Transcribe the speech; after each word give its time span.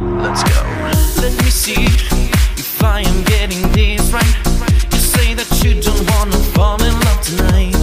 Let's 0.00 0.42
go. 0.42 0.62
Let 1.22 1.32
me 1.42 1.50
see 1.50 1.84
if 1.84 2.82
I 2.82 3.00
am 3.02 3.22
getting 3.24 3.62
this 3.72 4.12
right. 4.12 4.36
You 4.92 4.98
say 4.98 5.34
that 5.34 5.48
you 5.62 5.80
don't 5.80 6.10
wanna 6.10 6.36
fall 6.54 6.82
in 6.82 6.92
love 6.92 7.20
tonight. 7.22 7.76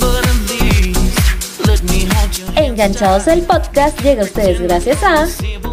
But 0.00 0.26
at 0.26 0.40
least 0.48 1.66
let 1.66 1.82
me 1.84 2.06
hold 2.06 2.34
hand 2.56 2.66
Enganchados 2.66 3.26
el 3.28 3.42
podcast 3.42 4.00
llega 4.00 4.22
a 4.22 4.24
ustedes 4.24 4.60
gracias 4.60 5.02
a 5.02 5.26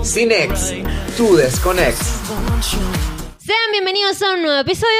Cinex, 0.03 0.73
tu 1.15 1.37
desconex. 1.37 2.44
Sean 3.65 3.71
bienvenidos 3.71 4.21
a 4.21 4.33
un 4.33 4.41
nuevo 4.43 4.59
episodio 4.59 4.93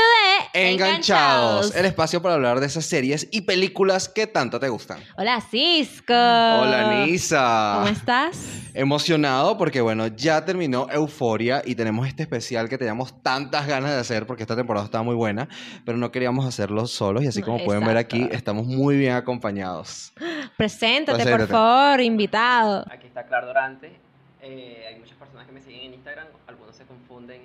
de 0.54 0.72
Enganchados, 0.72 1.76
el 1.76 1.86
espacio 1.86 2.22
para 2.22 2.36
hablar 2.36 2.60
de 2.60 2.66
esas 2.66 2.86
series 2.86 3.28
y 3.32 3.42
películas 3.42 4.08
que 4.10 4.28
tanto 4.28 4.60
te 4.60 4.70
gustan. 4.70 5.00
Hola 5.18 5.42
Cisco. 5.42 6.14
Hola 6.14 7.06
Nisa. 7.06 7.74
¿Cómo 7.76 7.88
estás? 7.88 8.64
Emocionado 8.74 9.58
porque 9.58 9.82
bueno, 9.82 10.08
ya 10.08 10.46
terminó 10.46 10.88
Euforia 10.90 11.62
y 11.66 11.76
tenemos 11.76 12.08
este 12.08 12.24
especial 12.24 12.70
que 12.70 12.78
teníamos 12.78 13.22
tantas 13.22 13.68
ganas 13.68 13.92
de 13.92 13.98
hacer 13.98 14.26
porque 14.26 14.44
esta 14.44 14.56
temporada 14.56 14.86
estaba 14.86 15.04
muy 15.04 15.16
buena, 15.16 15.48
pero 15.86 15.98
no 15.98 16.12
queríamos 16.12 16.46
hacerlo 16.46 16.88
solos 16.88 17.24
y 17.24 17.28
así 17.28 17.42
como 17.42 17.64
pueden 17.64 17.86
ver 17.86 17.98
aquí, 17.98 18.18
Exacto. 18.18 18.38
estamos 18.38 18.66
muy 18.66 18.98
bien 18.98 19.14
acompañados. 19.14 20.14
Preséntate, 20.58 21.18
Preséntate. 21.24 21.38
por 21.38 21.48
favor, 21.48 22.02
invitado. 22.02 22.86
Aquí 22.90 23.08
está 23.08 23.26
Clar 23.26 23.46
Dorante. 23.46 24.00
Eh, 24.42 24.86
hay 24.90 25.00
muchas 25.00 25.18
personas 25.18 25.46
que 25.46 25.52
me 25.52 25.62
siguen 25.62 25.82
en 25.82 25.94
Instagram. 25.96 26.28
Algunos 26.48 26.76
se 26.76 26.86
confunden 26.86 27.42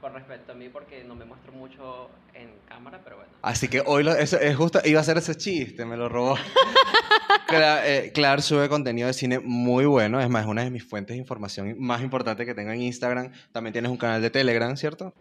con 0.00 0.12
respecto 0.14 0.52
a 0.52 0.54
mí 0.54 0.68
porque 0.68 1.02
no 1.04 1.14
me 1.14 1.24
muestro 1.24 1.52
mucho 1.52 2.10
en 2.34 2.50
cámara, 2.68 3.00
pero 3.02 3.16
bueno. 3.16 3.30
Así 3.42 3.68
que 3.68 3.82
hoy 3.84 4.02
lo- 4.04 4.14
eso 4.14 4.38
es 4.38 4.54
justo, 4.56 4.80
iba 4.84 4.98
a 4.98 5.02
hacer 5.02 5.16
ese 5.18 5.34
chiste, 5.36 5.84
me 5.84 5.96
lo 5.96 6.08
robó. 6.08 6.36
Cla- 7.48 7.82
eh, 7.84 8.10
Clar 8.12 8.42
sube 8.42 8.68
contenido 8.68 9.06
de 9.06 9.14
cine 9.14 9.38
muy 9.38 9.84
bueno, 9.86 10.20
es 10.20 10.28
más, 10.28 10.42
es 10.42 10.48
una 10.48 10.64
de 10.64 10.70
mis 10.70 10.84
fuentes 10.84 11.14
de 11.14 11.18
información 11.18 11.74
más 11.78 12.02
importantes 12.02 12.44
que 12.46 12.54
tengo 12.54 12.70
en 12.72 12.82
Instagram. 12.82 13.32
También 13.52 13.72
tienes 13.72 13.90
un 13.90 13.96
canal 13.96 14.20
de 14.20 14.30
Telegram, 14.30 14.76
¿cierto? 14.76 15.14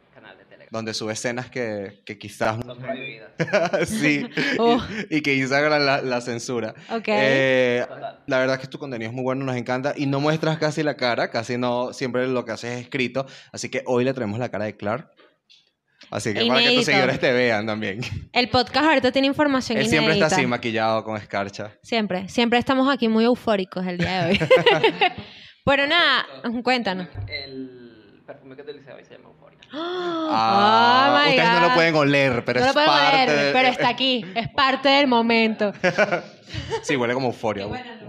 Donde 0.76 0.94
sube 0.94 1.14
escenas 1.14 1.50
que, 1.50 2.02
que 2.06 2.18
quizás... 2.18 2.58
Son 2.66 2.78
prohibidas. 2.78 3.32
sí, 3.90 4.28
Oh. 4.60 4.78
y, 5.10 5.18
y 5.18 5.22
que 5.22 5.36
Instagram 5.36 5.82
la, 5.86 6.02
la 6.02 6.20
censura. 6.20 6.74
Ok. 6.92 7.06
Eh, 7.08 7.86
Total. 7.88 8.20
la 8.28 8.40
verdad 8.40 8.56
es 8.56 8.62
que 8.62 8.68
tu 8.68 8.78
contenido 8.78 9.10
es 9.10 9.16
muy 9.16 9.24
bueno, 9.24 9.46
nos 9.46 9.56
encanta 9.56 9.94
y 9.96 10.06
no 10.06 10.20
muestras 10.20 10.58
casi 10.58 10.84
la 10.84 10.98
cara, 10.98 11.32
casi 11.32 11.58
no, 11.58 11.94
siempre 11.94 12.28
lo 12.28 12.44
que 12.44 12.52
haces 12.52 12.72
es 12.74 12.82
escrito, 12.82 13.26
así 13.54 13.70
que 13.70 13.84
hoy 13.86 14.04
le 14.04 14.14
traemos 14.14 14.38
la 14.38 14.50
cara 14.50 14.66
de 14.66 14.76
Clark. 14.76 15.10
Así 16.12 16.34
que 16.34 16.46
para 16.46 16.60
que 16.60 16.76
tus 16.76 16.86
seguidores 16.86 17.20
te 17.22 17.32
vean 17.32 17.66
también. 17.66 18.02
El 18.34 18.50
podcast 18.50 18.86
ahorita 18.86 19.14
tiene 19.14 19.28
información 19.28 19.78
Él 19.78 19.88
siempre 19.88 20.16
está 20.16 20.26
así 20.26 20.46
maquillado 20.46 21.06
con 21.06 21.16
escarcha. 21.16 21.72
Siempre, 21.84 22.28
siempre 22.28 22.60
estamos 22.60 22.94
aquí 22.94 23.08
muy 23.08 23.24
eufóricos 23.24 23.88
el 23.88 23.98
día 23.98 24.26
de 24.26 24.32
hoy. 24.32 24.40
Pero 25.66 25.88
nada, 25.88 26.26
cuéntanos. 26.64 27.08
El 27.28 28.22
perfume 28.28 28.56
que 28.58 28.62
utilicé 28.62 28.92
hoy 28.92 29.06
se 29.06 29.14
llama 29.16 29.30
Euphoria. 29.30 29.58
Ah, 30.38 31.24
Oh 31.26 31.30
ustedes 31.30 31.52
no 31.52 31.60
lo 31.68 31.74
pueden 31.74 31.96
oler, 31.96 32.46
pero 32.46 32.60
no 32.60 32.66
lo 32.68 32.74
parte 32.74 33.12
leer, 33.26 33.30
de- 33.30 33.52
pero 33.54 33.68
está 33.70 33.90
aquí, 33.90 34.26
es 34.36 34.50
parte 34.50 34.90
del 34.90 35.08
momento. 35.08 35.74
Sí, 36.84 36.96
huele 36.96 37.14
como 37.14 37.28
euforia. 37.28 37.66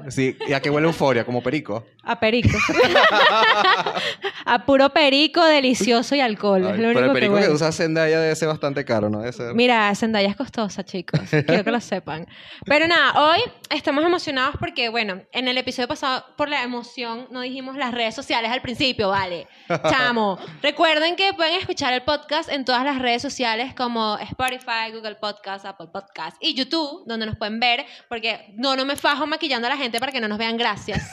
Sí, 0.08 0.36
¿y 0.46 0.52
a 0.52 0.60
qué 0.60 0.70
huele 0.70 0.86
euforia? 0.86 1.24
Como 1.24 1.42
perico. 1.42 1.84
A 2.04 2.18
perico. 2.20 2.56
a 4.44 4.64
puro 4.64 4.90
perico, 4.90 5.44
delicioso 5.44 6.14
y 6.14 6.20
alcohol. 6.20 6.64
Ay, 6.66 6.72
es 6.72 6.78
lo 6.78 6.88
pero 6.88 6.90
único 6.90 7.04
el 7.06 7.12
perico 7.12 7.34
que, 7.34 7.40
huele. 7.42 7.54
usa 7.54 7.72
Zendaya 7.72 8.20
debe 8.20 8.34
ser 8.36 8.48
bastante 8.48 8.84
caro, 8.84 9.10
¿no? 9.10 9.18
Debe 9.20 9.32
ser- 9.32 9.54
Mira, 9.54 9.92
Zendaya 9.94 10.28
es 10.28 10.36
costosa, 10.36 10.84
chicos. 10.84 11.20
Quiero 11.30 11.64
que 11.64 11.70
lo 11.70 11.80
sepan. 11.80 12.26
Pero 12.64 12.86
nada, 12.86 13.24
hoy 13.30 13.40
estamos 13.70 14.04
emocionados 14.04 14.56
porque, 14.58 14.88
bueno, 14.88 15.22
en 15.32 15.48
el 15.48 15.58
episodio 15.58 15.88
pasado, 15.88 16.24
por 16.36 16.48
la 16.48 16.62
emoción, 16.62 17.26
no 17.30 17.40
dijimos 17.40 17.76
las 17.76 17.92
redes 17.92 18.14
sociales 18.14 18.50
al 18.50 18.62
principio, 18.62 19.08
¿vale? 19.08 19.48
Chamo. 19.90 20.38
Recuerden 20.62 21.16
que 21.16 21.32
pueden 21.34 21.58
escuchar 21.58 21.92
el 21.92 22.02
podcast 22.02 22.50
en 22.50 22.64
todas 22.64 22.84
las 22.84 22.98
redes 23.00 23.22
sociales 23.22 23.74
como 23.74 24.18
Spotify, 24.18 24.92
Google 24.92 25.16
Podcast, 25.16 25.64
Apple 25.64 25.88
Podcast 25.92 26.36
y 26.40 26.54
YouTube, 26.54 27.04
donde 27.06 27.26
nos 27.26 27.36
pueden 27.36 27.58
ver, 27.58 27.84
porque 28.08 28.54
no, 28.56 28.76
no 28.76 28.84
me 28.84 28.96
fajo 28.96 29.26
maquillando 29.26 29.66
a 29.66 29.70
la 29.70 29.76
gente 29.76 29.95
para 30.00 30.12
que 30.12 30.20
no 30.20 30.28
nos 30.28 30.38
vean 30.38 30.56
gracias. 30.56 31.10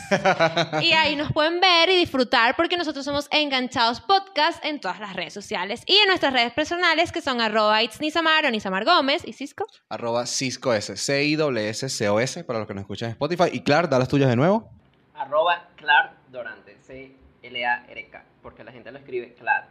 Y 0.82 0.92
ahí 0.94 1.16
nos 1.16 1.32
pueden 1.32 1.60
ver 1.60 1.90
y 1.90 1.98
disfrutar 1.98 2.56
porque 2.56 2.78
nosotros 2.78 3.06
somos 3.06 3.28
Enganchados 3.32 4.02
Podcast 4.02 4.64
en 4.66 4.80
todas 4.80 5.00
las 5.00 5.16
redes 5.16 5.34
sociales 5.34 5.84
y 5.86 5.96
en 5.96 6.08
nuestras 6.08 6.34
redes 6.34 6.54
personales 6.54 7.12
que 7.12 7.22
son 7.22 7.42
arroba 7.42 7.82
It's 7.84 8.00
Nisamar 8.02 8.46
o 8.46 8.52
Nisamar 8.52 8.86
Gómez 8.86 9.24
y 9.26 9.34
Cisco. 9.34 9.66
Arroba 9.90 10.26
Cisco 10.26 10.74
S. 10.74 10.96
C-I-S-C-O-S 10.98 12.44
para 12.44 12.60
los 12.60 12.68
que 12.68 12.74
nos 12.74 12.82
escuchan 12.82 13.08
en 13.08 13.12
Spotify. 13.14 13.50
Y 13.52 13.62
Clark, 13.62 13.90
da 13.90 14.00
las 14.00 14.08
tuyas 14.08 14.30
de 14.30 14.36
nuevo. 14.36 14.70
Arroba 15.16 15.70
Clar 15.76 16.16
Dorante. 16.30 16.78
C-L-A-R-K. 16.82 18.24
Porque 18.42 18.64
la 18.64 18.72
gente 18.72 18.92
lo 18.92 19.00
escribe 19.00 19.34
Clar. 19.34 19.70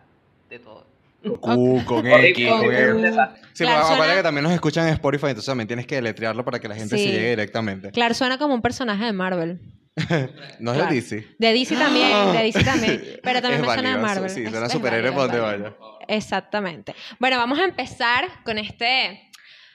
De 0.49 0.59
todo. 0.59 0.92
Q, 1.23 1.85
con 1.85 2.07
X, 2.07 2.49
con 2.51 3.03
desastre. 3.03 3.43
Sí, 3.53 3.65
Claro, 3.65 3.87
suena- 3.87 4.15
que 4.15 4.23
también 4.23 4.45
nos 4.45 4.53
escuchan 4.53 4.87
en 4.89 4.95
Spotify, 4.95 5.27
entonces 5.27 5.47
también 5.47 5.69
tienes 5.69 5.87
que 5.87 5.95
deletrearlo 5.97 6.45
para 6.45 6.59
que 6.59 6.69
la 6.69 6.75
gente 6.75 6.97
Sí. 6.97 7.05
se 7.05 7.11
llegue 7.13 7.31
directamente. 7.31 7.91
Claro, 7.93 8.15
suena 8.15 8.39
como 8.39 8.55
un 8.55 8.63
personaje 8.63 9.05
de 9.05 9.13
Marvel. 9.13 9.61
No 10.59 10.73
es 10.73 10.79
Claro. 10.79 10.87
de 10.91 10.95
DC. 10.95 11.27
De 11.39 11.53
DC 11.53 11.77
también, 11.77 12.33
de 12.33 12.43
DC 12.43 12.65
también. 12.65 13.03
Pero 13.23 13.43
también 13.43 13.61
Es 13.63 13.69
me 13.69 13.75
suena 13.75 13.97
de 13.97 14.03
Marvel. 14.03 14.31
Sí, 14.31 14.43
Es- 14.45 14.51
suena 14.51 14.69
superhéroe 14.69 15.13
por 15.13 15.23
donde 15.23 15.39
vaya. 15.41 15.75
Exactamente. 16.09 16.95
Bueno, 17.19 17.37
vamos 17.39 17.59
a 17.59 17.65
empezar 17.65 18.25
con 18.45 18.59
este 18.59 19.31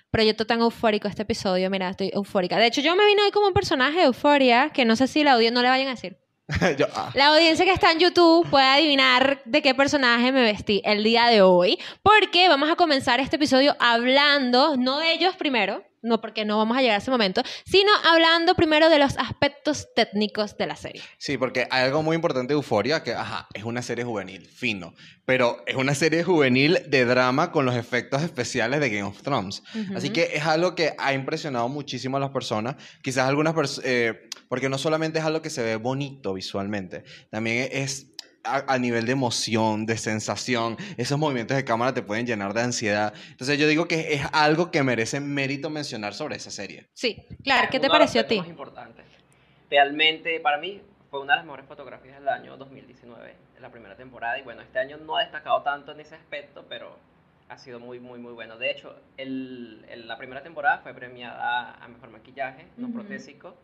proyecto 0.10 0.46
tan 0.48 0.62
eufórico, 0.62 1.08
este 1.08 1.22
episodio. 1.22 1.70
Mira, 1.70 1.90
estoy 1.90 2.10
eufórica. 2.14 2.58
De 2.58 2.66
hecho, 2.66 2.82
yo 2.82 2.96
me 2.96 3.06
vine 3.06 3.22
hoy 3.24 3.32
como 3.32 3.48
un 3.48 3.54
personaje 3.54 4.00
de 4.00 4.06
euforia 4.06 4.72
que 4.74 4.86
no 4.86 4.96
sé 4.96 5.08
si 5.08 5.24
la 5.24 5.34
audiencia 5.34 5.54
no 5.54 5.62
le 5.62 5.70
vayan 5.70 5.88
a 5.88 5.92
decir. 5.92 6.18
Ah, 6.96 7.12
La 7.14 7.28
audiencia 7.28 7.66
que 7.66 7.74
está 7.74 7.92
en 7.92 8.00
YouTube 8.00 8.50
puede 8.50 8.66
adivinar 8.66 9.42
de 9.46 9.62
qué 9.62 9.76
personaje 9.76 10.32
me 10.32 10.42
vestí 10.42 10.82
el 10.86 11.04
día 11.04 11.28
de 11.28 11.42
hoy, 11.42 11.78
porque 12.02 12.48
vamos 12.48 12.70
a 12.70 12.76
comenzar 12.76 13.20
este 13.20 13.36
episodio 13.36 13.76
hablando, 13.80 14.78
no 14.78 15.00
de 15.00 15.14
ellos 15.14 15.36
primero, 15.36 15.84
no 16.08 16.22
porque 16.22 16.46
no 16.46 16.58
vamos 16.58 16.78
a 16.78 16.82
llegar 16.82 16.96
a 16.96 17.00
ese 17.00 17.12
momento, 17.12 17.42
sino 17.66 17.92
hablando 18.12 18.56
primero 18.56 18.90
de 18.90 19.00
los 19.00 19.18
aspectos 19.18 19.88
técnicos 19.96 20.58
de 20.58 20.68
la 20.68 20.76
serie. 20.76 21.02
Sí, 21.18 21.38
porque 21.38 21.68
hay 21.70 21.84
algo 21.86 22.02
muy 22.04 22.16
importante 22.16 22.54
de 22.54 22.58
Euforia, 22.58 23.04
que 23.04 23.14
ajá, 23.14 23.48
es 23.54 23.64
una 23.64 23.82
serie 23.82 24.04
juvenil, 24.06 24.48
fino, 24.48 24.94
pero 25.26 25.64
es 25.68 25.76
una 25.76 25.94
serie 25.94 26.24
juvenil 26.24 26.80
de 26.88 27.06
drama 27.06 27.52
con 27.52 27.66
los 27.66 27.76
efectos 27.76 28.24
especiales 28.24 28.80
de 28.80 28.90
Game 28.90 29.04
of 29.04 29.22
Thrones. 29.22 29.62
Así 29.96 30.08
Ujú. 30.08 30.14
que 30.14 30.32
es 30.34 30.46
algo 30.46 30.74
que 30.76 30.94
ha 30.98 31.14
impresionado 31.14 31.68
muchísimo 31.70 32.18
a 32.18 32.20
las 32.20 32.32
personas, 32.32 32.76
quizás 33.02 33.28
algunas 33.28 33.54
personas, 33.54 33.90
porque 34.48 34.70
no 34.70 34.78
solamente 34.78 35.20
es 35.20 35.26
algo 35.26 35.42
que 35.42 35.50
se 35.50 35.62
ve 35.62 35.76
bonito 35.76 36.34
visualmente, 36.34 37.04
también 37.30 37.68
es 37.72 38.08
a, 38.48 38.74
a 38.74 38.80
nivel 38.80 39.06
de 39.06 39.12
emoción, 39.14 39.86
de 39.86 39.98
sensación, 39.98 40.78
esos 40.98 41.18
movimientos 41.20 41.58
de 41.58 41.66
cámara 41.66 41.94
te 41.94 42.02
pueden 42.02 42.26
llenar 42.26 42.54
de 42.54 42.62
ansiedad. 42.62 43.14
Entonces 43.32 43.58
yo 43.60 43.68
digo 43.68 43.88
que 43.88 44.14
es 44.14 44.22
algo 44.32 44.72
que 44.72 44.84
merece 44.84 45.20
mérito 45.20 45.70
mencionar 45.70 46.14
sobre 46.14 46.36
esa 46.38 46.52
serie. 46.52 46.90
Sí, 46.94 47.26
claro, 47.44 47.70
¿qué 47.72 47.80
te 47.80 47.88
Uno 47.88 47.94
pareció 47.94 48.22
a 48.22 48.24
ti? 48.26 48.38
más 48.38 48.48
importantes. 48.48 49.06
Realmente, 49.70 50.40
para 50.40 50.58
mí, 50.58 50.82
fue 51.10 51.20
una 51.22 51.34
de 51.34 51.38
las 51.38 51.46
mejores 51.46 51.66
fotografías 51.68 52.20
del 52.20 52.28
año 52.30 52.58
2019, 52.58 53.36
de 53.54 53.60
la 53.60 53.70
primera 53.72 53.96
temporada. 53.96 54.40
Y 54.40 54.44
bueno, 54.44 54.62
este 54.62 54.80
año 54.80 54.98
no 54.98 55.18
ha 55.18 55.22
destacado 55.22 55.62
tanto 55.62 55.92
en 55.92 56.00
ese 56.00 56.16
aspecto, 56.16 56.66
pero 56.70 56.98
ha 57.50 57.58
sido 57.58 57.80
muy, 57.80 58.00
muy, 58.00 58.20
muy 58.20 58.34
bueno. 58.34 58.58
De 58.58 58.72
hecho, 58.72 58.96
el, 59.18 59.86
el- 59.90 60.08
la 60.08 60.18
primera 60.18 60.42
temporada 60.44 60.80
fue 60.80 60.94
premiada 60.94 61.74
a 61.74 61.88
mejor 61.88 62.10
maquillaje, 62.10 62.66
no 62.78 62.88
Ujú. 62.88 62.96
protésico. 62.96 63.56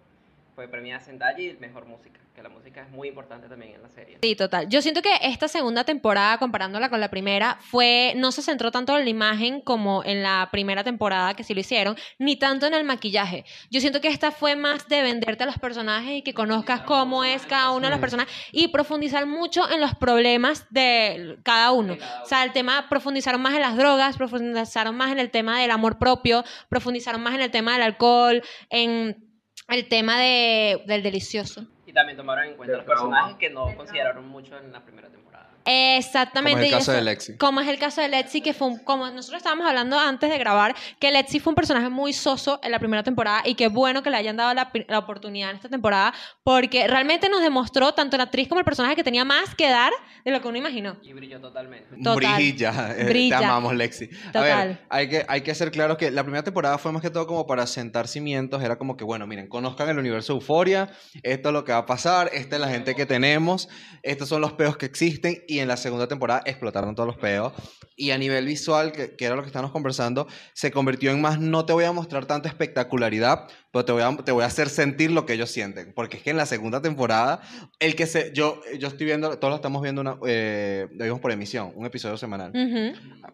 Fue 0.55 0.67
premiada 0.67 0.99
Zendaya 0.99 1.39
y 1.39 1.57
mejor 1.57 1.87
música, 1.87 2.19
que 2.35 2.43
la 2.43 2.49
música 2.49 2.83
es 2.83 2.89
muy 2.91 3.07
importante 3.07 3.47
también 3.47 3.73
en 3.73 3.81
la 3.81 3.89
serie. 3.89 4.19
Sí, 4.21 4.35
total. 4.35 4.69
Yo 4.69 4.83
siento 4.83 5.01
que 5.01 5.09
esta 5.23 5.47
segunda 5.47 5.83
temporada, 5.83 6.37
comparándola 6.37 6.89
con 6.89 6.99
la 6.99 7.09
primera, 7.09 7.57
fue 7.59 8.13
no 8.17 8.31
se 8.31 8.43
centró 8.43 8.69
tanto 8.69 8.95
en 8.95 9.03
la 9.03 9.09
imagen 9.09 9.61
como 9.61 10.03
en 10.03 10.21
la 10.21 10.49
primera 10.51 10.83
temporada 10.83 11.33
que 11.33 11.43
sí 11.43 11.55
lo 11.55 11.61
hicieron, 11.61 11.95
ni 12.19 12.35
tanto 12.35 12.67
en 12.67 12.75
el 12.75 12.83
maquillaje. 12.83 13.45
Yo 13.71 13.81
siento 13.81 13.99
que 13.99 14.09
esta 14.09 14.29
fue 14.29 14.55
más 14.55 14.87
de 14.87 15.01
venderte 15.01 15.41
a 15.41 15.47
los 15.47 15.57
personajes 15.57 16.17
y 16.17 16.21
que 16.21 16.35
conozcas 16.35 16.81
cómo 16.81 17.23
es 17.23 17.47
cada 17.47 17.71
uno 17.71 17.87
de 17.87 17.91
los 17.91 17.99
personajes 17.99 18.31
y 18.51 18.67
profundizar 18.67 19.25
mucho 19.25 19.67
en 19.71 19.81
los 19.81 19.95
problemas 19.95 20.67
de 20.69 21.39
cada 21.41 21.71
uno. 21.71 21.97
O 22.23 22.27
sea, 22.27 22.43
el 22.43 22.51
tema 22.51 22.87
profundizaron 22.89 23.41
más 23.41 23.55
en 23.55 23.61
las 23.61 23.75
drogas, 23.75 24.17
profundizaron 24.17 24.95
más 24.95 25.11
en 25.11 25.17
el 25.17 25.31
tema 25.31 25.59
del 25.59 25.71
amor 25.71 25.97
propio, 25.97 26.43
profundizaron 26.69 27.23
más 27.23 27.33
en 27.33 27.41
el 27.41 27.49
tema 27.49 27.73
del 27.73 27.81
alcohol, 27.81 28.43
en 28.69 29.22
el 29.67 29.87
tema 29.87 30.19
de, 30.19 30.83
del 30.85 31.03
delicioso. 31.03 31.65
Y 31.85 31.93
también 31.93 32.17
tomaron 32.17 32.45
en 32.45 32.55
cuenta 32.55 32.77
los 32.77 32.85
personajes 32.85 33.37
que 33.37 33.49
no 33.49 33.75
consideraron 33.75 34.27
mucho 34.27 34.57
en 34.57 34.71
la 34.71 34.83
primera 34.83 35.09
temporada. 35.09 35.22
Exactamente. 35.65 36.51
Como 36.59 36.63
es 36.63 36.71
el 36.71 36.77
caso 36.79 36.91
eso- 36.91 36.97
de 36.99 37.01
Lexi. 37.03 37.37
Como 37.37 37.61
es 37.61 37.67
el 37.67 37.79
caso 37.79 38.01
de 38.01 38.07
Lexi, 38.09 38.41
que 38.41 38.53
fue 38.53 38.67
un- 38.67 38.79
como 38.79 39.09
nosotros 39.09 39.37
estábamos 39.37 39.67
hablando 39.67 39.97
antes 39.99 40.29
de 40.29 40.37
grabar, 40.37 40.75
que 40.99 41.11
Lexi 41.11 41.39
fue 41.39 41.51
un 41.51 41.55
personaje 41.55 41.89
muy 41.89 42.11
soso 42.13 42.59
en 42.63 42.71
la 42.71 42.79
primera 42.79 43.03
temporada 43.03 43.41
y 43.45 43.55
qué 43.55 43.67
bueno 43.67 44.03
que 44.03 44.09
le 44.09 44.17
hayan 44.17 44.35
dado 44.37 44.53
la, 44.53 44.71
la 44.87 44.99
oportunidad 44.99 45.51
en 45.51 45.55
esta 45.57 45.69
temporada, 45.69 46.13
porque 46.43 46.87
realmente 46.87 47.29
nos 47.29 47.41
demostró 47.41 47.93
tanto 47.93 48.17
la 48.17 48.23
actriz 48.23 48.47
como 48.47 48.59
el 48.59 48.65
personaje 48.65 48.95
que 48.95 49.03
tenía 49.03 49.23
más 49.25 49.53
que 49.55 49.69
dar 49.69 49.91
de 50.25 50.31
lo 50.31 50.41
que 50.41 50.47
uno 50.47 50.57
imaginó. 50.57 50.97
Y 51.03 51.13
brilló 51.13 51.39
totalmente. 51.39 51.95
Total. 52.03 52.35
Brilla, 52.35 52.95
eh, 52.97 53.05
Brilla. 53.05 53.39
te 53.39 53.45
amamos 53.45 53.75
Lexi. 53.75 54.09
A 54.29 54.31
Total. 54.31 54.67
ver, 54.69 54.79
hay 54.89 55.09
que, 55.09 55.25
hay 55.27 55.41
que 55.41 55.53
ser 55.55 55.71
claros 55.71 55.97
que 55.97 56.11
la 56.11 56.23
primera 56.23 56.43
temporada 56.43 56.77
fue 56.77 56.91
más 56.91 57.01
que 57.01 57.09
todo 57.09 57.27
como 57.27 57.45
para 57.45 57.67
sentar 57.67 58.07
cimientos, 58.07 58.63
era 58.63 58.77
como 58.77 58.97
que, 58.97 59.03
bueno, 59.03 59.27
miren, 59.27 59.47
conozcan 59.47 59.89
el 59.89 59.97
universo 59.99 60.33
Euforia, 60.33 60.89
esto 61.21 61.49
es 61.49 61.53
lo 61.53 61.63
que 61.63 61.71
va 61.71 61.77
a 61.79 61.83
a 61.83 61.85
pasar, 61.85 62.29
esta 62.31 62.55
es 62.55 62.61
la 62.61 62.69
gente 62.69 62.95
que 62.95 63.05
tenemos, 63.05 63.67
estos 64.03 64.29
son 64.29 64.39
los 64.39 64.53
peos 64.53 64.77
que 64.77 64.85
existen 64.85 65.43
y 65.53 65.59
en 65.59 65.67
la 65.67 65.77
segunda 65.77 66.07
temporada 66.07 66.41
explotaron 66.45 66.95
todos 66.95 67.07
los 67.07 67.17
peos. 67.17 67.53
Y 67.95 68.09
a 68.09 68.17
nivel 68.17 68.45
visual, 68.47 68.91
que, 68.91 69.15
que 69.15 69.25
era 69.25 69.35
lo 69.35 69.43
que 69.43 69.47
estábamos 69.47 69.71
conversando, 69.71 70.27
se 70.53 70.71
convirtió 70.71 71.11
en 71.11 71.21
más, 71.21 71.39
no 71.39 71.65
te 71.65 71.73
voy 71.73 71.83
a 71.83 71.91
mostrar 71.91 72.25
tanta 72.25 72.49
espectacularidad, 72.49 73.47
pero 73.71 73.85
te 73.85 73.91
voy 73.91 74.01
a, 74.01 74.17
te 74.17 74.31
voy 74.31 74.43
a 74.43 74.47
hacer 74.47 74.69
sentir 74.69 75.11
lo 75.11 75.27
que 75.27 75.33
ellos 75.33 75.51
sienten. 75.51 75.93
Porque 75.93 76.17
es 76.17 76.23
que 76.23 76.31
en 76.31 76.37
la 76.37 76.47
segunda 76.47 76.81
temporada, 76.81 77.41
el 77.79 77.95
que 77.95 78.07
se, 78.07 78.31
yo, 78.33 78.61
yo 78.79 78.87
estoy 78.87 79.05
viendo, 79.05 79.37
todos 79.37 79.51
lo 79.51 79.55
estamos 79.57 79.83
viendo, 79.83 80.01
una, 80.01 80.17
eh, 80.25 80.87
lo 80.91 81.05
vimos 81.05 81.19
por 81.19 81.31
emisión, 81.31 81.71
un 81.75 81.85
episodio 81.85 82.17
semanal. 82.17 82.51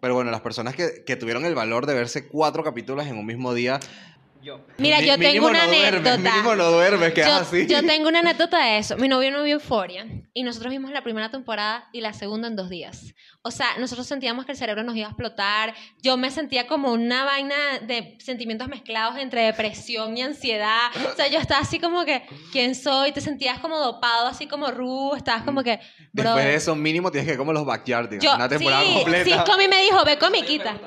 Pero 0.01 0.13
bueno, 0.13 0.29
las 0.29 0.41
personas 0.41 0.75
que, 0.75 1.03
que 1.05 1.15
tuvieron 1.15 1.45
el 1.45 1.55
valor 1.55 1.85
de 1.85 1.93
verse 1.93 2.27
cuatro 2.27 2.63
capítulos 2.63 3.07
en 3.07 3.17
un 3.17 3.25
mismo 3.25 3.53
día. 3.53 3.79
Yo. 4.41 4.65
Mira, 4.77 4.99
mi- 4.99 5.07
yo 5.07 5.17
tengo 5.17 5.47
una 5.47 5.65
no 5.65 5.71
duermes, 5.71 5.93
anécdota. 6.11 6.31
mínimo 6.31 6.55
no 6.55 6.71
duermes, 6.71 7.13
yo, 7.13 7.35
así. 7.35 7.67
yo 7.67 7.85
tengo 7.85 8.07
una 8.07 8.19
anécdota 8.19 8.57
de 8.63 8.77
eso. 8.77 8.95
Mi 8.97 9.09
novio 9.09 9.31
no 9.31 9.43
vio 9.43 9.55
Euforia 9.55 10.05
y 10.33 10.43
nosotros 10.43 10.71
vimos 10.71 10.91
la 10.91 11.03
primera 11.03 11.29
temporada 11.29 11.89
y 11.91 11.99
la 11.99 12.13
segunda 12.13 12.47
en 12.47 12.55
dos 12.55 12.69
días. 12.69 13.13
O 13.41 13.51
sea, 13.51 13.67
nosotros 13.79 14.07
sentíamos 14.07 14.45
que 14.45 14.53
el 14.53 14.57
cerebro 14.57 14.83
nos 14.83 14.95
iba 14.95 15.07
a 15.07 15.09
explotar. 15.11 15.73
Yo 16.01 16.15
me 16.17 16.31
sentía 16.31 16.67
como 16.67 16.91
una 16.93 17.25
vaina 17.25 17.55
de 17.81 18.17
sentimientos 18.19 18.67
mezclados 18.69 19.17
entre 19.17 19.41
depresión 19.43 20.17
y 20.17 20.21
ansiedad. 20.21 20.89
O 21.11 21.15
sea, 21.15 21.27
yo 21.27 21.39
estaba 21.39 21.61
así 21.61 21.79
como 21.79 22.05
que, 22.05 22.23
¿quién 22.51 22.75
soy? 22.75 23.11
Te 23.11 23.21
sentías 23.21 23.59
como 23.59 23.77
dopado, 23.77 24.27
así 24.27 24.47
como 24.47 24.71
Ru. 24.71 25.15
Estabas 25.15 25.43
como 25.43 25.63
que, 25.63 25.79
bro. 26.13 26.23
Después 26.23 26.45
de 26.45 26.55
eso, 26.55 26.75
mínimo 26.75 27.11
tienes 27.11 27.25
que 27.25 27.31
ver 27.31 27.37
como 27.39 27.51
los 27.53 27.65
backyardigans. 27.65 28.23
Yo, 28.23 28.35
una 28.35 28.47
temporada 28.49 28.83
sí, 28.83 28.93
completa. 28.93 29.45
sí, 29.45 29.51
Comi 29.51 29.67
me 29.67 29.81
dijo, 29.83 30.03
ve 30.05 30.17
comiquita. 30.17 30.77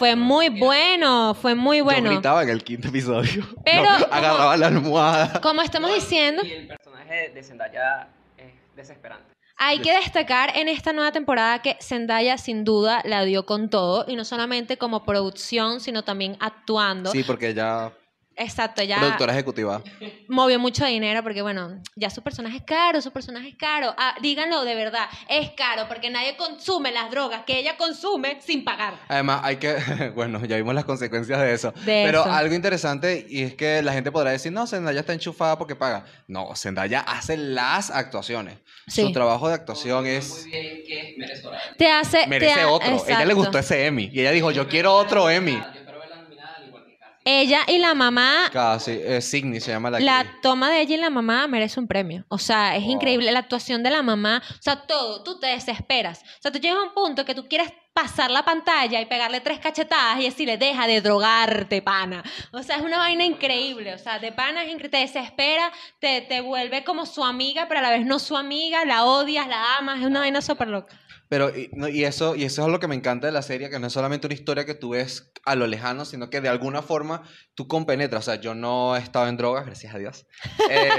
Fue 0.00 0.16
muy 0.16 0.48
bueno, 0.48 1.34
fue 1.34 1.54
muy 1.54 1.76
Yo 1.76 1.84
bueno. 1.84 2.10
gritaba 2.10 2.42
en 2.42 2.48
el 2.48 2.64
quinto 2.64 2.88
episodio. 2.88 3.46
Pero, 3.66 3.82
No, 3.82 4.06
agarraba 4.10 4.56
la 4.56 4.68
almohada. 4.68 5.40
Como 5.42 5.60
estamos 5.60 5.92
diciendo, 5.94 6.40
Y 6.42 6.52
el 6.52 6.68
personaje 6.68 7.28
de 7.34 7.42
Zendaya 7.42 8.08
es 8.38 8.50
desesperante. 8.74 9.34
Hay 9.58 9.80
que 9.80 9.94
destacar 9.94 10.56
en 10.56 10.68
esta 10.68 10.94
nueva 10.94 11.12
temporada 11.12 11.60
que 11.60 11.76
Zendaya 11.82 12.38
sin 12.38 12.64
duda 12.64 13.02
la 13.04 13.26
dio 13.26 13.44
con 13.44 13.68
todo 13.68 14.06
y 14.08 14.16
no 14.16 14.24
solamente 14.24 14.78
como 14.78 15.04
producción, 15.04 15.80
sino 15.80 16.02
también 16.02 16.38
actuando. 16.40 17.10
Sí, 17.10 17.22
porque 17.22 17.52
ya 17.52 17.92
Exacto, 18.40 18.82
ya 18.82 18.98
productora 18.98 19.32
ejecutiva. 19.34 19.82
movió 20.28 20.58
mucho 20.58 20.84
dinero 20.86 21.22
porque 21.22 21.42
bueno, 21.42 21.80
ya 21.94 22.08
su 22.10 22.22
personaje 22.22 22.56
es 22.56 22.62
caro, 22.64 23.00
su 23.02 23.10
personaje 23.12 23.48
es 23.50 23.56
caro. 23.56 23.94
Ah, 23.98 24.14
díganlo 24.22 24.64
de 24.64 24.74
verdad, 24.74 25.06
es 25.28 25.50
caro 25.50 25.86
porque 25.88 26.08
nadie 26.10 26.36
consume 26.36 26.90
las 26.90 27.10
drogas 27.10 27.42
que 27.46 27.58
ella 27.58 27.76
consume 27.76 28.40
sin 28.40 28.64
pagar. 28.64 28.94
Además, 29.08 29.40
hay 29.44 29.56
que, 29.56 29.74
bueno, 30.14 30.44
ya 30.46 30.56
vimos 30.56 30.74
las 30.74 30.84
consecuencias 30.86 31.38
de 31.40 31.52
eso. 31.52 31.72
De 31.72 32.02
Pero 32.06 32.22
eso. 32.22 32.32
algo 32.32 32.54
interesante 32.54 33.26
y 33.28 33.42
es 33.42 33.54
que 33.54 33.82
la 33.82 33.92
gente 33.92 34.10
podrá 34.10 34.30
decir, 34.30 34.50
no, 34.52 34.66
Zendaya 34.66 35.00
está 35.00 35.12
enchufada 35.12 35.58
porque 35.58 35.76
paga. 35.76 36.04
No, 36.26 36.54
Zendaya 36.56 37.00
hace 37.00 37.36
las 37.36 37.90
actuaciones. 37.90 38.56
Sí. 38.86 39.02
Su 39.02 39.12
trabajo 39.12 39.48
de 39.48 39.54
actuación 39.54 40.06
es... 40.06 40.30
Muy 40.46 40.50
bien 40.50 40.82
que 40.86 41.00
es. 41.22 41.42
Te 41.76 41.90
hace 41.90 42.26
Merece 42.26 42.54
te 42.54 42.60
ha- 42.62 42.68
otro. 42.70 43.04
Ella 43.06 43.24
le 43.24 43.34
gustó 43.34 43.58
ese 43.58 43.86
Emmy. 43.86 44.08
Y 44.12 44.20
ella 44.20 44.30
dijo, 44.30 44.50
yo 44.50 44.66
quiero 44.66 44.94
otro 44.94 45.28
Emmy. 45.30 45.52
Yo 45.52 45.58
espero 45.78 45.98
verla 46.00 46.16
nominada 46.22 46.56
al 46.56 46.66
igual 46.68 46.84
que 46.86 46.96
Casi. 46.98 47.12
Ella 47.40 47.60
y 47.68 47.78
la 47.78 47.94
mamá 47.94 48.48
Casi. 48.52 48.92
Eh, 48.92 49.20
Signy 49.20 49.60
se 49.60 49.70
llama 49.70 49.90
la 49.90 50.00
La 50.00 50.18
actriz. 50.20 50.40
toma 50.42 50.70
de 50.70 50.80
ella 50.80 50.94
y 50.96 50.98
la 50.98 51.10
mamá 51.10 51.46
merece 51.46 51.78
un 51.78 51.86
premio. 51.86 52.24
O 52.28 52.38
sea, 52.38 52.76
es 52.76 52.82
Wow. 52.82 52.92
increíble 52.92 53.30
la 53.30 53.38
actuación 53.38 53.82
de 53.82 53.90
la 53.90 54.02
mamá. 54.02 54.42
O 54.48 54.62
sea, 54.62 54.76
todo, 54.86 55.22
tú 55.22 55.38
te 55.38 55.46
desesperas. 55.48 56.20
O 56.22 56.42
sea, 56.42 56.50
tú 56.50 56.58
llegas 56.58 56.78
a 56.78 56.82
un 56.82 56.94
punto 56.94 57.24
que 57.24 57.34
tú 57.34 57.46
quieres 57.48 57.72
pasar 57.92 58.30
la 58.30 58.44
pantalla 58.44 59.00
y 59.00 59.06
pegarle 59.06 59.40
tres 59.40 59.58
cachetadas 59.58 60.20
y 60.20 60.24
decirle, 60.24 60.56
deja 60.58 60.86
de 60.86 61.00
drogarte, 61.00 61.82
pana. 61.82 62.22
O 62.52 62.62
sea, 62.62 62.76
es 62.76 62.82
una 62.82 62.98
vaina 62.98 63.24
increíble. 63.24 63.94
O 63.94 63.98
sea, 63.98 64.18
de 64.18 64.32
pana 64.32 64.62
es 64.62 64.68
increíble. 64.72 64.90
Te 64.90 64.98
desespera, 64.98 65.70
te, 66.00 66.20
te 66.22 66.40
vuelve 66.40 66.84
como 66.84 67.04
su 67.06 67.24
amiga, 67.24 67.66
pero 67.68 67.80
a 67.80 67.82
la 67.82 67.90
vez 67.90 68.06
no 68.06 68.18
su 68.18 68.36
amiga, 68.36 68.84
la 68.84 69.04
odias, 69.04 69.46
la 69.48 69.76
amas. 69.78 70.00
Es 70.00 70.06
una 70.06 70.20
vaina 70.20 70.40
súper 70.40 70.68
loca. 70.68 70.98
Pero, 71.28 71.56
y, 71.56 71.70
no, 71.74 71.86
y 71.88 72.02
eso, 72.04 72.34
y 72.34 72.42
eso 72.42 72.62
es 72.62 72.68
lo 72.72 72.80
que 72.80 72.88
me 72.88 72.96
encanta 72.96 73.28
de 73.28 73.32
la 73.32 73.42
serie, 73.42 73.70
que 73.70 73.78
no 73.78 73.86
es 73.86 73.92
solamente 73.92 74.26
una 74.26 74.34
historia 74.34 74.64
que 74.66 74.74
tú 74.74 74.90
ves 74.90 75.30
a 75.44 75.54
lo 75.54 75.68
lejano, 75.68 76.04
sino 76.04 76.28
que 76.28 76.40
de 76.40 76.48
alguna 76.48 76.82
forma 76.82 77.22
tú 77.54 77.68
compenetras. 77.68 78.26
O 78.26 78.32
sea, 78.32 78.40
yo 78.40 78.56
no 78.56 78.96
he 78.96 78.98
estado 78.98 79.28
en 79.28 79.36
drogas, 79.36 79.64
gracias 79.64 79.94
a 79.94 79.98
Dios. 79.98 80.26
Eh, 80.70 80.90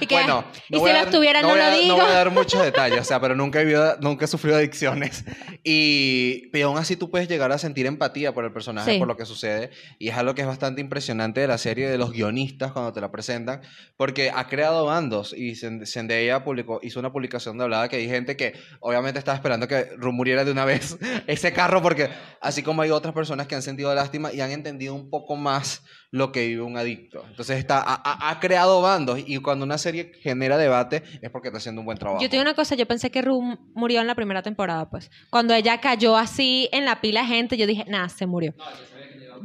Y 0.00 0.06
que- 0.06 0.14
bueno, 0.14 0.44
y 0.68 0.78
voy 0.78 0.90
si 0.92 0.96
lo 0.96 1.02
estuviera, 1.04 1.42
no 1.42 1.48
voy 1.48 1.58
lo 1.58 1.64
a- 1.64 1.70
digo. 1.70 1.96
No 1.96 2.02
voy 2.04 2.12
a 2.12 2.14
dar 2.14 2.30
muchos 2.30 2.62
detalles, 2.62 3.00
o 3.00 3.04
sea, 3.04 3.20
pero 3.20 3.34
nunca 3.34 3.60
he, 3.60 3.64
vivido- 3.64 3.96
nunca 4.00 4.26
he 4.26 4.28
sufrido 4.28 4.56
adicciones. 4.56 5.24
Y 5.64 6.39
pero 6.52 6.68
aún 6.68 6.78
así 6.78 6.96
tú 6.96 7.10
puedes 7.10 7.28
llegar 7.28 7.50
a 7.52 7.58
sentir 7.58 7.86
empatía 7.86 8.32
por 8.32 8.44
el 8.44 8.52
personaje, 8.52 8.92
Sí. 8.92 8.98
por 8.98 9.08
lo 9.08 9.16
que 9.16 9.26
sucede. 9.26 9.70
Y 9.98 10.08
es 10.08 10.16
algo 10.16 10.34
que 10.34 10.42
es 10.42 10.46
bastante 10.46 10.80
impresionante 10.80 11.40
de 11.40 11.46
la 11.48 11.58
serie, 11.58 11.88
de 11.88 11.98
los 11.98 12.12
guionistas 12.12 12.72
cuando 12.72 12.92
te 12.92 13.00
la 13.00 13.10
presentan, 13.10 13.60
porque 13.96 14.30
ha 14.34 14.46
creado 14.48 14.84
bandos. 14.86 15.32
Y 15.36 15.52
Zend- 15.52 15.86
Zendaya 15.86 16.44
publicó, 16.44 16.80
hizo 16.82 17.00
una 17.00 17.12
publicación 17.12 17.58
de 17.58 17.64
hablada 17.64 17.88
que 17.88 17.96
hay 17.96 18.08
gente 18.08 18.36
que 18.36 18.54
obviamente 18.80 19.18
estaba 19.18 19.36
esperando 19.36 19.66
que 19.68 19.84
Ru 19.96 20.12
muriera 20.12 20.44
de 20.44 20.52
una 20.52 20.64
vez 20.64 20.96
ese 21.26 21.52
carro, 21.52 21.82
porque 21.82 22.08
así 22.40 22.62
como 22.62 22.82
hay 22.82 22.90
otras 22.90 23.14
personas 23.14 23.46
que 23.46 23.54
han 23.54 23.62
sentido 23.62 23.94
lástima 23.94 24.32
y 24.32 24.40
han 24.40 24.50
entendido 24.50 24.94
un 24.94 25.10
poco 25.10 25.36
más 25.36 25.82
lo 26.12 26.32
que 26.32 26.46
vive 26.48 26.62
un 26.62 26.76
adicto. 26.76 27.24
Entonces 27.28 27.58
está, 27.58 27.78
ha, 27.78 27.94
ha- 27.94 28.30
ha 28.30 28.40
creado 28.40 28.82
bandos 28.82 29.20
y 29.24 29.36
cuando 29.38 29.64
una 29.64 29.78
serie 29.78 30.12
genera 30.22 30.56
debate 30.58 31.02
es 31.22 31.30
porque 31.30 31.48
está 31.48 31.58
haciendo 31.58 31.80
un 31.80 31.84
buen 31.84 31.98
trabajo. 31.98 32.20
Yo 32.22 32.28
te 32.28 32.36
digo 32.36 32.42
una 32.42 32.54
cosa, 32.54 32.74
yo 32.74 32.86
pensé 32.86 33.10
que 33.10 33.22
Ru 33.22 33.40
murió 33.74 34.00
en 34.00 34.06
la 34.08 34.14
primera 34.14 34.42
temporada, 34.42 34.90
pues. 34.90 35.10
Cuando 35.30 35.54
ella 35.54 35.80
cayó 35.80 36.16
así 36.16 36.68
en 36.72 36.84
la 36.84 37.00
pila 37.00 37.20
de 37.22 37.26
gente, 37.28 37.56
yo 37.56 37.66
dije, 37.66 37.84
nada, 37.88 38.08
se 38.08 38.26
murió. 38.26 38.54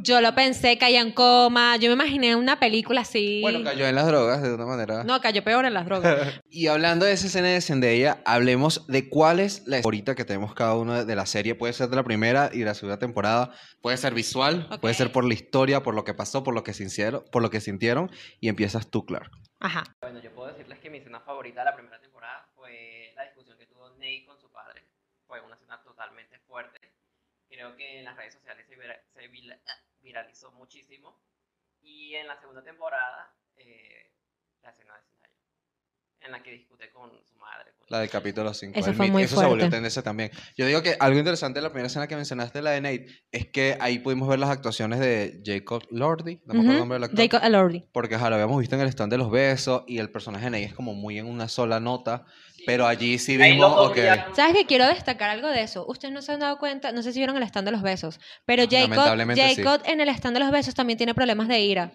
Yo 0.02 0.20
lo 0.20 0.34
pensé, 0.34 0.78
caía 0.78 1.00
en 1.00 1.12
coma, 1.12 1.76
yo 1.76 1.88
me 1.88 1.94
imaginé 1.94 2.36
una 2.36 2.58
película 2.60 3.00
así. 3.02 3.40
Bueno, 3.42 3.62
cayó 3.64 3.86
en 3.86 3.94
las 3.94 4.06
drogas 4.06 4.42
de 4.42 4.52
una 4.54 4.66
manera. 4.66 5.04
No, 5.04 5.20
cayó 5.20 5.42
peor 5.44 5.64
en 5.64 5.74
las 5.74 5.86
drogas. 5.86 6.40
Y 6.50 6.68
hablando 6.68 7.04
de 7.04 7.12
esa 7.12 7.26
escena 7.26 7.48
de 7.48 7.60
Zendaya, 7.60 8.22
hablemos 8.24 8.86
de 8.86 9.08
cuál 9.10 9.40
es 9.40 9.66
la 9.66 9.76
favorita 9.78 10.14
que 10.14 10.24
tenemos 10.24 10.54
cada 10.54 10.74
uno 10.74 11.04
de 11.04 11.14
la 11.16 11.26
serie. 11.26 11.54
Puede 11.54 11.72
ser 11.74 11.88
de 11.88 11.96
la 11.96 12.02
primera 12.04 12.50
y 12.52 12.60
de 12.60 12.64
la 12.64 12.74
segunda 12.74 12.98
temporada. 12.98 13.52
Puede 13.82 13.96
ser 13.98 14.14
visual, 14.14 14.68
puede 14.80 14.94
ser 14.94 15.12
por 15.12 15.24
la 15.24 15.34
historia, 15.34 15.82
por 15.82 15.94
lo 15.94 16.04
que 16.04 16.14
pasó, 16.14 16.42
por 16.42 16.54
lo 16.54 16.62
que 16.64 16.72
sintieron, 16.72 17.24
por 17.30 17.42
lo 17.42 17.50
que 17.50 17.60
sintieron. 17.60 18.10
Y 18.40 18.48
empiezas 18.48 18.90
tú, 18.90 19.04
Clark. 19.04 19.30
Ajá. 19.60 19.84
Bueno, 20.00 20.20
yo 20.22 20.32
puedo 20.34 20.48
decirles 20.52 20.78
que 20.78 20.88
mi 20.90 20.98
escena 20.98 21.20
favorita 21.20 21.60
de 21.60 21.64
la 21.66 21.74
primera 21.74 22.00
temporada 22.00 22.46
fue 22.54 23.12
la 23.16 23.24
discusión 23.24 23.58
que 23.58 23.66
tuvo 23.66 23.90
Nate 23.90 24.24
con 24.26 24.38
su 24.40 24.50
padre. 24.50 24.84
Fue 25.26 25.40
una 25.40 25.54
escena 25.56 25.80
totalmente 25.82 26.38
fuerte. 26.46 26.78
Creo 27.48 27.76
que 27.76 27.98
en 28.00 28.04
las 28.04 28.16
redes 28.16 28.34
sociales 28.34 28.66
se, 28.68 28.76
vira- 28.76 29.00
se 29.14 29.28
vila- 29.28 29.58
viralizó 30.06 30.52
muchísimo. 30.52 31.20
Y 31.82 32.14
en 32.14 32.28
la 32.28 32.36
segunda 32.36 32.62
temporada, 32.62 33.36
eh, 33.56 34.12
la 34.62 34.70
escena 34.70 34.94
en 36.24 36.32
la 36.32 36.42
que 36.42 36.50
discute 36.52 36.90
con 36.90 37.10
su 37.10 37.36
madre. 37.38 37.72
con- 37.78 37.86
La 37.88 38.00
del 38.00 38.10
capítulo 38.10 38.52
5. 38.52 38.78
Eso 38.78 38.92
fue 38.94 39.08
muy 39.10 39.22
Eso 39.22 39.36
se 39.36 39.42
volvió 39.46 39.58
fuerte. 39.60 39.76
tendencia 39.76 40.02
también. 40.02 40.30
Yo 40.56 40.66
digo 40.66 40.82
que 40.82 40.96
algo 40.98 41.18
interesante 41.18 41.58
de 41.58 41.62
la 41.62 41.68
primera 41.70 41.86
escena 41.86 42.08
que 42.08 42.16
mencionaste, 42.16 42.60
la 42.60 42.72
de 42.72 42.80
Nate, 42.80 43.06
es 43.30 43.46
que 43.46 43.76
ahí 43.80 44.00
pudimos 44.00 44.28
ver 44.28 44.40
las 44.40 44.50
actuaciones 44.50 44.98
de 44.98 45.40
Jacob 45.44 45.84
Lordy. 45.90 46.40
No 46.46 46.54
me 46.54 46.60
acuerdo 46.60 46.72
el 46.72 46.78
nombre 46.80 46.96
del 46.96 47.04
actor. 47.04 47.20
Jacob 47.20 47.40
Elordi. 47.44 47.84
Porque 47.92 48.16
ajá, 48.16 48.28
lo 48.28 48.34
habíamos 48.36 48.58
visto 48.58 48.74
en 48.74 48.80
el 48.82 48.88
stand 48.88 49.12
de 49.12 49.18
los 49.18 49.30
besos 49.30 49.84
y 49.86 49.98
el 49.98 50.10
personaje 50.10 50.46
de 50.46 50.50
Nate 50.50 50.64
es 50.64 50.74
como 50.74 50.94
muy 50.94 51.18
en 51.18 51.26
una 51.26 51.48
sola 51.48 51.78
nota. 51.78 52.24
Pero 52.66 52.88
allí 52.88 53.16
sí 53.18 53.36
vimos, 53.36 53.72
ok. 53.78 53.96
¿Sabes 54.34 54.54
qué? 54.56 54.66
Quiero 54.66 54.86
destacar 54.88 55.30
algo 55.30 55.46
de 55.46 55.62
eso. 55.62 55.86
Ustedes 55.86 56.12
no 56.12 56.20
se 56.22 56.32
han 56.32 56.40
dado 56.40 56.58
cuenta, 56.58 56.90
no 56.90 57.00
sé 57.02 57.12
si 57.12 57.20
vieron 57.20 57.36
el 57.36 57.44
stand 57.44 57.66
de 57.68 57.70
los 57.70 57.82
besos, 57.82 58.18
pero 58.44 58.64
Jacob, 58.64 58.90
Lamentablemente 58.90 59.48
sí. 59.54 59.62
Jacob 59.62 59.82
en 59.86 60.00
el 60.00 60.08
stand 60.08 60.34
de 60.34 60.40
los 60.40 60.50
besos 60.50 60.74
también 60.74 60.96
tiene 60.96 61.14
problemas 61.14 61.46
de 61.46 61.60
ira. 61.60 61.92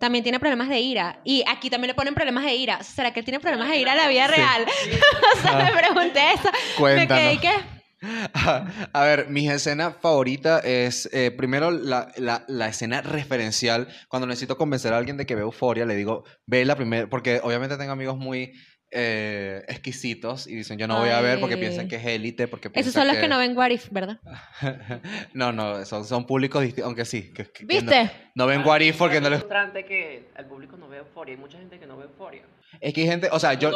También 0.00 0.24
tiene 0.24 0.40
problemas 0.40 0.68
de 0.68 0.80
ira. 0.80 1.20
Y 1.24 1.44
aquí 1.46 1.70
también 1.70 1.88
le 1.88 1.94
ponen 1.94 2.14
problemas 2.14 2.42
de 2.44 2.54
ira. 2.56 2.82
¿Será 2.82 3.12
que 3.12 3.20
él 3.20 3.24
tiene 3.24 3.38
problemas 3.38 3.68
de 3.68 3.76
ira 3.76 3.92
en 3.92 3.98
la 3.98 4.08
vida 4.08 4.26
Sí. 4.26 4.32
real? 4.34 4.66
o 5.34 5.40
sea, 5.42 5.56
me 5.64 5.70
pregunté 5.78 6.20
eso. 6.32 6.50
Me 6.82 7.06
quedé 7.06 7.06
Cuéntanos. 7.06 7.40
que... 7.40 7.80
A 8.94 9.04
ver, 9.04 9.28
mi 9.28 9.46
escena 9.50 9.90
favorita 9.92 10.60
es 10.60 11.06
eh, 11.12 11.30
primero 11.30 11.70
la, 11.70 12.10
la- 12.16 12.44
la 12.48 12.68
escena 12.68 13.02
referencial. 13.02 13.88
Cuando 14.08 14.26
necesito 14.26 14.56
convencer 14.56 14.94
a 14.94 14.96
alguien 14.96 15.18
de 15.18 15.26
que 15.26 15.34
ve 15.34 15.42
Euforia, 15.42 15.84
le 15.84 15.94
digo, 15.96 16.24
ve 16.46 16.64
la 16.64 16.76
primera, 16.76 17.08
porque 17.08 17.40
obviamente 17.42 17.76
tengo 17.76 17.92
amigos 17.92 18.16
muy 18.16 18.52
eh, 18.92 19.62
exquisitos 19.68 20.46
y 20.46 20.54
dicen, 20.56 20.78
yo 20.78 20.88
no 20.88 20.98
voy 20.98 21.10
a 21.10 21.20
ver 21.20 21.38
porque 21.40 21.56
piensan 21.56 21.86
que 21.88 21.96
es 21.96 22.04
élite, 22.06 22.48
porque 22.48 22.70
Esos 22.74 22.92
son 22.92 23.06
los 23.06 23.16
que 23.16 23.28
no 23.28 23.38
ven 23.38 23.56
What 23.56 23.70
If, 23.70 23.88
¿verdad? 23.90 24.18
no, 25.34 25.52
no, 25.52 25.84
son, 25.84 26.04
son 26.04 26.26
públicos 26.26 26.62
distintos, 26.62 26.86
aunque 26.86 27.04
sí. 27.04 27.32
que- 27.32 27.44
que- 27.44 27.52
que 27.52 27.64
¿Viste? 27.66 28.04
no, 28.04 28.10
no 28.34 28.46
ven 28.46 28.64
What 28.66 28.80
If 28.80 28.96
porque 28.96 29.20
no 29.20 29.26
Es 29.28 29.30
les... 29.32 29.40
frustrante 29.40 29.84
que 29.84 30.28
el 30.36 30.44
público 30.46 30.76
no 30.76 30.88
ve 30.88 30.98
euforia. 30.98 31.34
Hay 31.34 31.40
mucha 31.40 31.58
gente 31.58 31.78
que 31.78 31.86
no 31.86 31.96
ve 31.96 32.04
euforia. 32.04 32.42
Es 32.80 32.94
que 32.94 33.00
hay 33.02 33.06
gente, 33.06 33.28
o 33.32 33.38
sea, 33.38 33.54
yo... 33.54 33.70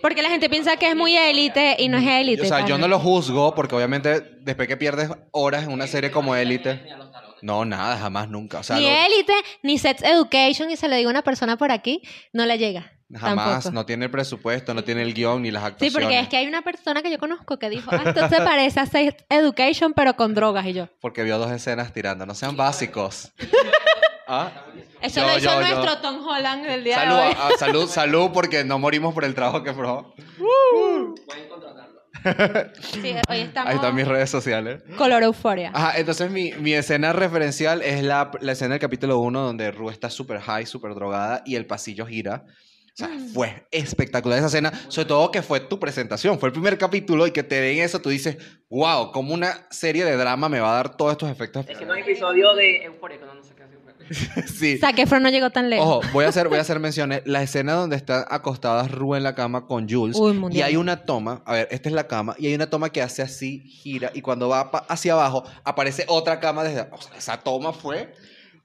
Porque 0.00 0.22
la 0.22 0.28
gente 0.30 0.48
piensa 0.48 0.76
que 0.76 0.88
es 0.90 0.96
muy 0.96 1.16
élite 1.16 1.76
y 1.78 1.88
no 1.88 1.98
es 1.98 2.06
élite. 2.06 2.42
O 2.42 2.44
sea, 2.46 2.64
yo 2.66 2.78
no 2.78 2.88
lo 2.88 2.98
juzgo 2.98 3.54
porque 3.54 3.74
obviamente 3.74 4.20
después 4.40 4.68
que 4.68 4.76
pierdes 4.76 5.10
horas 5.32 5.64
en 5.64 5.72
una 5.72 5.86
serie 5.86 6.10
como 6.10 6.34
élite... 6.34 6.80
No, 7.40 7.64
nada, 7.64 7.96
jamás, 7.98 8.28
nunca. 8.28 8.58
O 8.58 8.62
sea, 8.64 8.76
ni 8.76 8.82
lo- 8.82 8.88
élite, 8.90 9.32
ni 9.62 9.78
sex 9.78 10.02
education, 10.02 10.70
y 10.72 10.76
se 10.76 10.88
lo 10.88 10.96
digo 10.96 11.08
a 11.08 11.12
una 11.12 11.22
persona 11.22 11.56
por 11.56 11.70
aquí, 11.70 12.02
no 12.32 12.44
le 12.46 12.58
llega. 12.58 12.92
Jamás, 13.14 13.64
tampoco. 13.64 13.74
no 13.74 13.86
tiene 13.86 14.04
el 14.06 14.10
presupuesto, 14.10 14.74
no 14.74 14.84
tiene 14.84 15.02
el 15.02 15.14
guion 15.14 15.42
ni 15.42 15.50
las 15.50 15.62
Sí, 15.62 15.66
actuaciones. 15.68 15.92
porque 16.04 16.20
es 16.20 16.28
que 16.28 16.36
hay 16.36 16.46
una 16.46 16.62
persona 16.62 17.02
que 17.02 17.10
yo 17.10 17.18
conozco 17.18 17.58
que 17.58 17.70
dijo, 17.70 17.90
ah, 17.92 18.02
esto 18.06 18.28
se 18.28 18.36
parece 18.42 18.80
a 18.80 18.86
Sex 18.86 19.24
Education, 19.30 19.92
pero 19.94 20.14
con 20.14 20.34
drogas, 20.34 20.66
y 20.66 20.72
yo. 20.74 20.88
Porque 21.00 21.22
vio 21.22 21.38
dos 21.38 21.50
escenas 21.50 21.92
tirando. 21.92 22.26
No 22.26 22.34
sean 22.34 22.56
básicos. 22.56 23.32
¿Ah? 24.30 24.50
Eso 25.00 25.20
Yo, 25.20 25.26
lo 25.26 25.38
hizo 25.38 25.44
yo, 25.46 25.52
yo. 25.52 25.60
nuestro 25.60 25.98
Tom 26.02 26.26
Holland 26.26 26.66
el 26.66 26.84
día 26.84 26.96
Salud, 26.96 27.16
de 27.16 27.22
hoy. 27.28 27.34
ah, 27.38 27.50
salud, 27.58 27.88
salud, 27.88 28.30
porque 28.34 28.62
no 28.64 28.78
morimos 28.78 29.14
por 29.14 29.24
el 29.24 29.34
trabajo 29.34 29.62
que 29.62 29.72
probó. 29.72 30.12
Pueden 31.26 31.48
contratarlo. 31.48 32.00
Sí, 32.82 33.14
hoy 33.28 33.38
estamos 33.40 33.70
Ahí 33.70 33.76
están 33.76 33.94
mis 33.94 34.06
redes 34.06 34.28
sociales. 34.28 34.82
color 34.98 35.22
euforia. 35.22 35.70
Ajá, 35.72 35.98
entonces 35.98 36.30
mi, 36.30 36.52
mi 36.52 36.74
escena 36.74 37.12
referencial 37.14 37.80
es 37.80 38.02
la, 38.02 38.30
la 38.40 38.52
escena 38.52 38.72
del 38.74 38.80
capítulo 38.80 39.18
1 39.20 39.40
donde 39.40 39.70
Ru 39.70 39.88
está 39.88 40.10
súper 40.10 40.40
high, 40.40 40.66
súper 40.66 40.94
drogada 40.94 41.42
y 41.46 41.54
el 41.56 41.64
pasillo 41.64 42.04
gira. 42.06 42.44
O 42.98 43.06
sea, 43.06 43.10
fue 43.32 43.64
espectacular 43.70 44.38
esa 44.38 44.48
escena, 44.48 44.72
sobre 44.88 45.06
todo 45.06 45.30
que 45.30 45.40
fue 45.40 45.60
tu 45.60 45.78
presentación, 45.78 46.40
fue 46.40 46.48
el 46.48 46.52
primer 46.52 46.76
capítulo 46.78 47.28
y 47.28 47.30
que 47.30 47.44
te 47.44 47.60
den 47.60 47.78
eso, 47.78 48.00
tú 48.00 48.08
dices, 48.08 48.38
wow, 48.68 49.12
como 49.12 49.34
una 49.34 49.68
serie 49.70 50.04
de 50.04 50.16
drama 50.16 50.48
me 50.48 50.58
va 50.58 50.72
a 50.72 50.74
dar 50.74 50.96
todos 50.96 51.12
estos 51.12 51.30
efectos. 51.30 51.64
Es 51.68 51.78
que 51.78 51.86
no 51.86 51.92
hay 51.92 52.02
episodio 52.02 52.52
de 52.56 52.86
Euforia 52.86 53.18
que 53.18 53.24
uno 53.24 53.34
no 53.34 53.44
se 53.44 53.54
queda 53.54 53.68
sin 53.68 53.78
sí. 54.48 54.78
Zac 54.78 54.98
Efron 54.98 55.22
no 55.22 55.28
llegó 55.28 55.50
tan 55.50 55.70
lejos. 55.70 55.86
Ojo, 55.86 56.00
voy 56.12 56.24
a 56.24 56.28
hacer, 56.28 56.48
voy 56.48 56.58
a 56.58 56.62
hacer 56.62 56.80
menciones. 56.80 57.22
La 57.24 57.40
escena 57.40 57.74
donde 57.74 57.94
está 57.94 58.26
acostada 58.28 58.88
Ru 58.88 59.14
en 59.14 59.22
la 59.22 59.36
cama 59.36 59.66
con 59.66 59.88
Jules. 59.88 60.16
Uy, 60.16 60.36
y 60.50 60.62
hay 60.62 60.74
una 60.74 61.04
toma, 61.04 61.42
a 61.44 61.52
ver, 61.52 61.68
esta 61.70 61.88
es 61.88 61.94
la 61.94 62.08
cama, 62.08 62.34
y 62.36 62.48
hay 62.48 62.54
una 62.54 62.68
toma 62.68 62.90
que 62.90 63.00
hace 63.00 63.22
así, 63.22 63.60
gira, 63.60 64.10
y 64.12 64.22
cuando 64.22 64.48
va 64.48 64.70
hacia 64.88 65.12
abajo, 65.12 65.44
aparece 65.62 66.04
otra 66.08 66.40
cama 66.40 66.64
desde. 66.64 66.88
O 66.90 67.00
sea, 67.00 67.16
esa 67.16 67.36
toma 67.38 67.72
fue. 67.72 68.12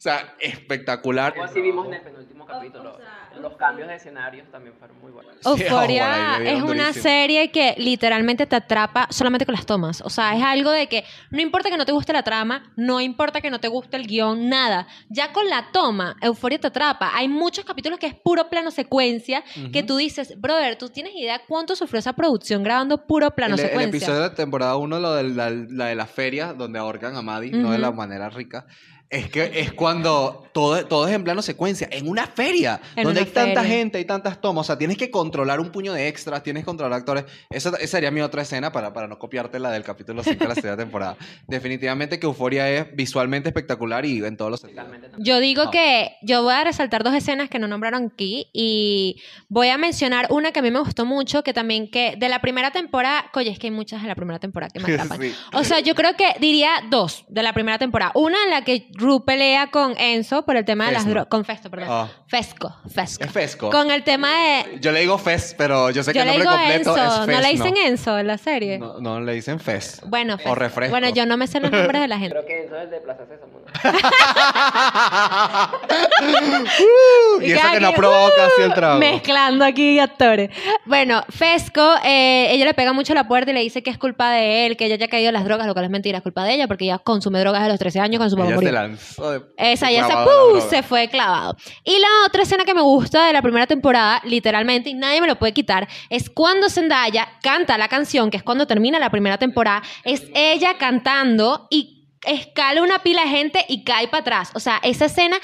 O 0.03 0.09
sea, 0.09 0.35
espectacular. 0.37 1.31
Como 1.31 1.45
así 1.45 1.61
vimos 1.61 1.87
en 1.87 1.93
el 1.93 2.01
penúltimo 2.01 2.45
capítulo. 2.45 2.97
Los 3.39 3.55
cambios 3.55 3.87
de 3.87 3.95
escenarios 3.95 4.51
también 4.51 4.75
fueron 4.77 4.99
muy 4.99 5.13
buenos. 5.13 5.33
Sí, 5.41 5.63
le 5.63 5.87
dieron 5.87 6.45
es 6.45 6.61
una 6.61 6.87
durísimo. 6.87 7.03
serie 7.03 7.51
que 7.51 7.73
literalmente 7.77 8.45
te 8.45 8.57
atrapa 8.57 9.07
solamente 9.11 9.45
con 9.45 9.55
las 9.55 9.65
tomas. 9.65 10.01
O 10.01 10.09
sea, 10.09 10.35
es 10.35 10.43
algo 10.43 10.71
de 10.71 10.87
que 10.87 11.05
no 11.31 11.39
importa 11.39 11.69
que 11.69 11.77
no 11.77 11.85
te 11.85 11.93
guste 11.93 12.11
la 12.11 12.21
trama, 12.21 12.73
no 12.75 12.99
importa 12.99 13.39
que 13.39 13.49
no 13.49 13.61
te 13.61 13.69
guste 13.69 13.95
el 13.95 14.05
guion, 14.05 14.49
nada. 14.49 14.87
Ya 15.07 15.31
con 15.31 15.47
la 15.47 15.71
toma, 15.71 16.17
Euphoria 16.21 16.59
te 16.59 16.67
atrapa. 16.67 17.11
Hay 17.13 17.29
muchos 17.29 17.63
capítulos 17.63 17.97
que 17.97 18.07
es 18.07 18.13
puro 18.13 18.49
plano 18.49 18.71
secuencia 18.71 19.41
que 19.71 19.83
tú 19.83 19.95
dices, 19.95 20.33
brother, 20.37 20.77
¿tú 20.77 20.89
tienes 20.89 21.15
idea 21.15 21.41
cuánto 21.47 21.77
sufrió 21.77 21.99
esa 21.99 22.11
producción 22.11 22.61
grabando 22.61 23.07
puro 23.07 23.31
plano 23.31 23.55
el, 23.55 23.61
el 23.61 23.67
secuencia? 23.67 23.97
episodio 23.97 24.19
de 24.19 24.27
la 24.27 24.35
temporada 24.35 24.75
1, 24.75 24.99
lo 24.99 25.13
de 25.13 25.23
la, 25.29 25.49
la 25.49 25.85
de 25.85 25.95
la 25.95 26.07
feria, 26.07 26.51
donde 26.51 26.77
ahorcan 26.77 27.15
a 27.15 27.21
Maddie, 27.21 27.51
no 27.51 27.71
de 27.71 27.77
la 27.77 27.91
manera 27.93 28.29
rica. 28.29 28.65
Es 29.13 29.29
que 29.29 29.51
es 29.53 29.71
cuando 29.73 30.43
todo, 30.53 30.87
todo 30.87 31.07
es 31.07 31.13
en 31.13 31.23
plano 31.23 31.43
secuencia, 31.43 31.87
en 31.91 32.07
una 32.07 32.25
feria, 32.25 32.81
En 32.95 33.03
donde 33.03 33.21
una 33.21 33.27
hay 33.27 33.33
tanta 33.33 33.63
gente, 33.63 33.99
hay 33.99 34.05
tantas 34.05 34.41
tomas, 34.41 34.61
o 34.61 34.67
sea, 34.67 34.77
tienes 34.77 34.97
que 34.97 35.11
controlar 35.11 35.59
un 35.59 35.71
puño 35.71 35.93
de 35.93 36.07
extras, 36.07 36.41
tienes 36.41 36.63
que 36.63 36.65
controlar 36.65 36.99
actores. 36.99 37.25
Esa, 37.51 37.69
esa 37.69 37.87
sería 37.87 38.09
mi 38.09 38.21
otra 38.21 38.41
escena 38.41 38.71
para, 38.71 38.91
para 38.91 39.07
no 39.07 39.19
copiarte 39.19 39.59
la 39.59 39.69
del 39.69 39.83
capítulo 39.83 40.23
5 40.23 40.39
de 40.39 40.47
la 40.47 40.55
segunda 40.55 40.77
temporada. 40.77 41.17
Definitivamente 41.47 42.19
que 42.19 42.25
Euforia 42.25 42.67
es 42.71 42.95
visualmente 42.95 43.49
espectacular 43.49 44.03
y 44.03 44.23
en 44.25 44.35
todos 44.35 44.49
los 44.49 44.61
sentidos. 44.61 44.87
Yo 45.19 45.39
digo 45.39 45.69
que 45.69 46.15
yo 46.23 46.41
voy 46.41 46.53
a 46.53 46.63
resaltar 46.63 47.03
dos 47.03 47.13
escenas 47.13 47.49
que 47.51 47.59
no 47.59 47.67
nombraron 47.67 48.09
aquí 48.11 48.47
y 48.51 49.21
voy 49.47 49.69
a 49.69 49.77
mencionar 49.77 50.25
una 50.31 50.51
que 50.51 50.59
a 50.59 50.63
mí 50.63 50.71
me 50.71 50.79
gustó 50.79 51.05
mucho, 51.05 51.43
que 51.43 51.53
también 51.53 51.91
que 51.91 52.15
de 52.17 52.29
la 52.29 52.41
primera 52.41 52.71
temporada, 52.71 53.25
oye, 53.35 53.51
es 53.51 53.59
que 53.59 53.67
hay 53.67 53.71
muchas 53.71 54.01
de 54.01 54.07
la 54.07 54.15
primera 54.15 54.39
temporada 54.39 54.71
que 54.73 54.79
me 54.79 54.91
atrapan. 54.93 55.21
Sí. 55.21 55.35
O 55.53 55.63
sea, 55.63 55.81
yo 55.81 55.93
creo 55.93 56.15
que 56.15 56.25
diría 56.39 56.71
dos 56.89 57.25
de 57.29 57.43
la 57.43 57.53
primera 57.53 57.77
temporada. 57.77 58.11
Una 58.15 58.37
en 58.45 58.49
la 58.49 58.63
que 58.63 58.87
Ru 59.03 59.23
pelea 59.25 59.67
con 59.67 59.95
Enzo 59.97 60.43
por 60.45 60.55
el 60.57 60.65
tema 60.65 60.85
de 60.87 60.91
las 60.93 61.01
Fesno. 61.03 61.13
drogas. 61.13 61.29
Con 61.29 61.45
Festo, 61.45 61.69
perdón. 61.69 61.87
Ah. 61.91 62.07
Fesco, 62.27 62.75
Fesco. 62.91 63.23
Es 63.23 63.31
Fesco. 63.31 63.69
Con 63.69 63.91
el 63.91 64.03
tema 64.03 64.29
de. 64.29 64.79
Yo 64.79 64.91
le 64.91 65.01
digo 65.01 65.17
Fes, 65.17 65.53
pero 65.57 65.89
yo 65.91 66.03
sé 66.03 66.13
que 66.13 66.19
Yo 66.19 66.23
el 66.23 66.29
nombre 66.29 66.45
completo 66.47 66.97
Enzo. 66.97 67.21
es 67.23 67.27
¿No 67.27 67.39
le 67.41 67.49
dicen. 67.49 67.77
Enzo 67.77 68.17
en 68.19 68.27
la 68.27 68.37
serie? 68.37 68.79
No, 68.79 68.99
no 68.99 69.19
le 69.19 69.33
dicen 69.33 69.59
Fes. 69.59 70.01
Bueno, 70.05 70.37
O 70.45 70.55
refresco. 70.55 70.91
Bueno, 70.91 71.09
yo 71.09 71.25
no 71.25 71.37
me 71.37 71.47
sé 71.47 71.59
los 71.59 71.71
nombres 71.71 72.01
de 72.01 72.07
la 72.07 72.17
gente. 72.17 72.31
Creo 72.35 72.45
que 72.45 72.65
eso 72.65 72.77
es 72.77 72.89
de 72.89 72.99
Plaza 73.01 73.23
Sésamo. 73.27 73.59
¿no? 73.59 73.63
y 77.41 77.51
eso 77.51 77.61
cada 77.61 77.73
que 77.73 77.79
no 77.79 77.93
probado 77.93 78.29
casi 78.35 78.61
el 78.61 78.73
trago. 78.73 78.99
Mezclando 78.99 79.65
aquí 79.65 79.99
actores. 79.99 80.49
Bueno, 80.85 81.23
Fesco, 81.29 81.95
eh, 82.03 82.47
ella 82.51 82.65
le 82.65 82.73
pega 82.73 82.93
mucho 82.93 83.13
a 83.13 83.15
la 83.15 83.27
puerta 83.27 83.51
y 83.51 83.53
le 83.53 83.61
dice 83.61 83.83
que 83.83 83.89
es 83.89 83.97
culpa 83.97 84.31
de 84.31 84.65
él, 84.65 84.77
que 84.77 84.85
ella 84.85 84.95
ya 84.95 85.05
ha 85.05 85.09
caído 85.09 85.29
en 85.29 85.33
las 85.33 85.45
drogas, 85.45 85.67
lo 85.67 85.73
cual 85.73 85.85
es 85.85 85.91
mentira, 85.91 86.17
es 86.17 86.23
culpa 86.23 86.43
de 86.43 86.53
ella, 86.53 86.67
porque 86.67 86.85
ella 86.85 86.99
consume 86.99 87.39
drogas 87.39 87.61
a 87.63 87.67
los 87.67 87.79
13 87.79 87.99
años 87.99 88.19
con 88.19 88.29
su 88.29 88.35
papá 88.35 88.47
Ella 88.49 88.55
murió. 88.55 88.69
se 88.69 88.73
lanzó 88.93 89.31
de 89.31 89.41
Esa 89.57 89.91
ya 89.91 90.07
se, 90.07 90.69
se 90.69 90.83
fue 90.83 91.09
clavado. 91.09 91.55
Y 91.83 91.99
la 91.99 92.07
otra 92.25 92.43
escena 92.43 92.65
que 92.65 92.73
me 92.73 92.81
gusta 92.81 93.25
de 93.25 93.33
la 93.33 93.41
primera 93.41 93.67
temporada, 93.67 94.21
literalmente, 94.23 94.89
y 94.89 94.93
nadie 94.93 95.21
me 95.21 95.27
lo 95.27 95.37
puede 95.37 95.53
quitar, 95.53 95.87
es 96.09 96.29
cuando 96.29 96.69
Zendaya 96.69 97.39
canta 97.41 97.77
la 97.77 97.87
canción, 97.87 98.29
que 98.29 98.37
es 98.37 98.43
cuando 98.43 98.67
termina 98.67 98.99
la 98.99 99.09
primera 99.09 99.37
temporada, 99.37 99.83
es 100.03 100.23
ella 100.33 100.77
cantando 100.77 101.67
y 101.69 102.09
escala 102.25 102.81
una 102.81 102.99
pila 102.99 103.23
de 103.23 103.29
gente 103.29 103.65
y 103.67 103.83
cae 103.83 104.07
para 104.07 104.21
atrás. 104.21 104.51
O 104.55 104.59
sea, 104.59 104.79
esa 104.83 105.05
escena, 105.05 105.37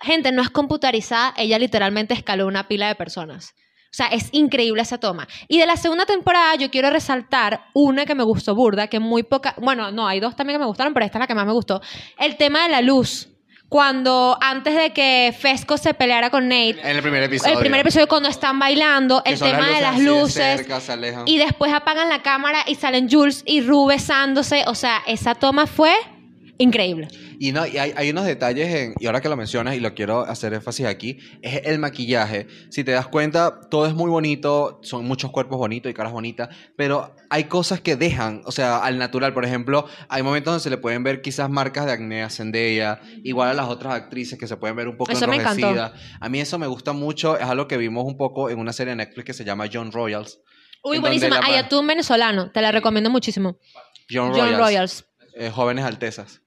gente, 0.00 0.32
no 0.32 0.42
es 0.42 0.50
computarizada, 0.50 1.34
ella 1.36 1.58
literalmente 1.58 2.14
escaló 2.14 2.46
una 2.46 2.68
pila 2.68 2.88
de 2.88 2.94
personas. 2.94 3.54
O 3.96 4.02
sea, 4.04 4.08
es 4.08 4.28
increíble 4.32 4.82
esa 4.82 4.98
toma. 4.98 5.26
Y 5.48 5.58
de 5.58 5.64
la 5.64 5.78
segunda 5.78 6.04
temporada 6.04 6.54
yo 6.56 6.70
quiero 6.70 6.90
resaltar 6.90 7.62
una 7.72 8.04
que 8.04 8.14
me 8.14 8.24
gustó 8.24 8.54
burda, 8.54 8.88
que 8.88 9.00
muy 9.00 9.22
poca, 9.22 9.54
bueno, 9.56 9.90
no, 9.90 10.06
hay 10.06 10.20
dos 10.20 10.36
también 10.36 10.56
que 10.56 10.60
me 10.60 10.66
gustaron, 10.66 10.92
pero 10.92 11.06
esta 11.06 11.16
es 11.16 11.20
la 11.20 11.26
que 11.26 11.34
más 11.34 11.46
me 11.46 11.54
gustó. 11.54 11.80
El 12.18 12.36
tema 12.36 12.64
de 12.64 12.68
la 12.68 12.82
luz. 12.82 13.30
Cuando 13.70 14.36
antes 14.38 14.76
de 14.76 14.92
que 14.92 15.34
Fesco 15.36 15.78
se 15.78 15.94
peleara 15.94 16.28
con 16.28 16.46
Nate, 16.46 16.78
En 16.82 16.96
el 16.96 17.00
primer 17.00 17.22
episodio. 17.22 17.54
el 17.54 17.58
primer 17.58 17.80
episodio 17.80 18.06
cuando 18.06 18.28
están 18.28 18.58
bailando, 18.58 19.22
el 19.24 19.38
tema 19.38 19.66
de 19.70 19.80
las 19.80 19.98
luces, 19.98 20.58
cerca, 20.58 20.78
se 20.78 20.92
alejan. 20.92 21.22
y 21.26 21.38
después 21.38 21.72
apagan 21.72 22.10
la 22.10 22.20
cámara 22.20 22.64
y 22.66 22.74
salen 22.74 23.08
Jules 23.10 23.44
y 23.46 23.62
Ru 23.62 23.86
besándose, 23.86 24.64
o 24.66 24.74
sea, 24.74 24.98
esa 25.06 25.34
toma 25.34 25.66
fue 25.66 25.94
increíble. 26.58 27.08
Y 27.38 27.52
no, 27.52 27.66
y 27.66 27.78
hay, 27.78 27.92
hay 27.96 28.10
unos 28.10 28.24
detalles, 28.24 28.72
en, 28.74 28.94
y 28.98 29.06
ahora 29.06 29.20
que 29.20 29.28
lo 29.28 29.36
mencionas 29.36 29.74
y 29.74 29.80
lo 29.80 29.94
quiero 29.94 30.20
hacer 30.20 30.54
énfasis 30.54 30.86
aquí, 30.86 31.18
es 31.42 31.62
el 31.66 31.78
maquillaje. 31.78 32.46
Si 32.70 32.82
te 32.84 32.92
das 32.92 33.06
cuenta, 33.08 33.60
todo 33.70 33.86
es 33.86 33.94
muy 33.94 34.10
bonito, 34.10 34.80
son 34.82 35.04
muchos 35.04 35.30
cuerpos 35.30 35.58
bonitos 35.58 35.90
y 35.90 35.94
caras 35.94 36.12
bonitas, 36.12 36.48
pero 36.76 37.14
hay 37.30 37.44
cosas 37.44 37.80
que 37.80 37.96
dejan, 37.96 38.42
o 38.46 38.52
sea, 38.52 38.78
al 38.78 38.98
natural. 38.98 39.34
Por 39.34 39.44
ejemplo, 39.44 39.86
hay 40.08 40.22
momentos 40.22 40.52
donde 40.52 40.62
se 40.62 40.70
le 40.70 40.78
pueden 40.78 41.02
ver 41.02 41.20
quizás 41.22 41.50
marcas 41.50 41.86
de 41.86 41.92
acné 41.92 42.22
a 42.22 42.30
Zendaya, 42.30 43.00
igual 43.24 43.48
a 43.50 43.54
las 43.54 43.68
otras 43.68 43.94
actrices 43.94 44.38
que 44.38 44.46
se 44.46 44.56
pueden 44.56 44.76
ver 44.76 44.88
un 44.88 44.96
poco 44.96 45.12
Eso 45.12 45.26
me 45.26 45.36
encantó. 45.36 45.68
enrojecidas. 45.68 46.00
A 46.20 46.28
mí 46.28 46.40
eso 46.40 46.58
me 46.58 46.66
gusta 46.66 46.92
mucho, 46.92 47.36
es 47.36 47.44
algo 47.44 47.68
que 47.68 47.76
vimos 47.76 48.04
un 48.04 48.16
poco 48.16 48.50
en 48.50 48.58
una 48.58 48.72
serie 48.72 48.90
de 48.92 48.96
Netflix 48.96 49.24
que 49.26 49.34
se 49.34 49.44
llama 49.44 49.66
John 49.72 49.92
Royals. 49.92 50.40
Uy, 50.82 50.96
En 50.96 51.02
buenísima. 51.02 51.40
Ayatún 51.42 51.86
venezolano, 51.86 52.50
te 52.52 52.60
la 52.62 52.70
recomiendo 52.72 53.10
muchísimo. 53.10 53.58
John. 54.10 54.32
Royals. 54.32 55.04
eh, 55.34 55.50
jóvenes 55.50 55.84
altezas. 55.84 56.40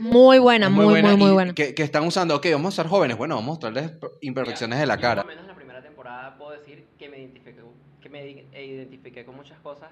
Muy 0.00 0.38
buena, 0.38 0.68
muy, 0.68 0.86
muy, 0.86 1.02
muy, 1.16 1.30
y 1.30 1.32
buena. 1.32 1.54
Que, 1.54 1.74
que 1.74 1.82
están 1.82 2.04
usando, 2.04 2.36
ok, 2.36 2.46
vamos 2.52 2.74
a 2.74 2.82
ser 2.82 2.88
jóvenes. 2.90 3.16
Bueno, 3.16 3.34
vamos 3.36 3.48
a 3.48 3.50
mostrarles 3.52 3.92
imperfecciones 4.20 4.78
de 4.78 4.86
la 4.86 4.96
Yo, 4.96 5.00
cara. 5.00 5.22
Por 5.22 5.30
lo 5.30 5.36
menos 5.36 5.42
en 5.44 5.48
la 5.48 5.54
primera 5.56 5.82
temporada 5.82 6.36
puedo 6.36 6.50
decir 6.52 6.86
que 6.98 7.08
me 7.08 7.18
identifiqué, 7.18 7.60
que 8.00 8.08
me 8.08 8.26
i- 8.26 8.48
e 8.52 8.64
identifiqué 8.64 9.24
con 9.24 9.36
muchas 9.36 9.58
cosas 9.60 9.90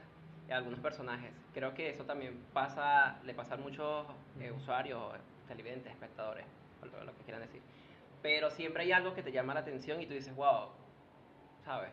y 0.48 0.52
algunos 0.52 0.80
personajes. 0.80 1.30
Creo 1.54 1.74
que 1.74 1.90
eso 1.90 2.04
también 2.04 2.38
pasa, 2.52 3.20
le 3.24 3.34
pasa 3.34 3.54
a 3.54 3.58
muchos 3.58 4.06
eh, 4.40 4.52
usuarios, 4.52 5.00
televidentes, 5.48 5.92
espectadores, 5.92 6.44
o 6.82 6.86
lo, 6.86 7.04
lo 7.04 7.16
que 7.16 7.24
quieran 7.24 7.42
decir. 7.42 7.60
Pero 8.22 8.50
siempre 8.50 8.82
hay 8.84 8.92
algo 8.92 9.14
que 9.14 9.22
te 9.22 9.32
llama 9.32 9.54
la 9.54 9.60
atención 9.60 10.00
y 10.00 10.06
tú 10.06 10.14
dices, 10.14 10.34
wow, 10.36 10.68
¿sabes? 11.64 11.90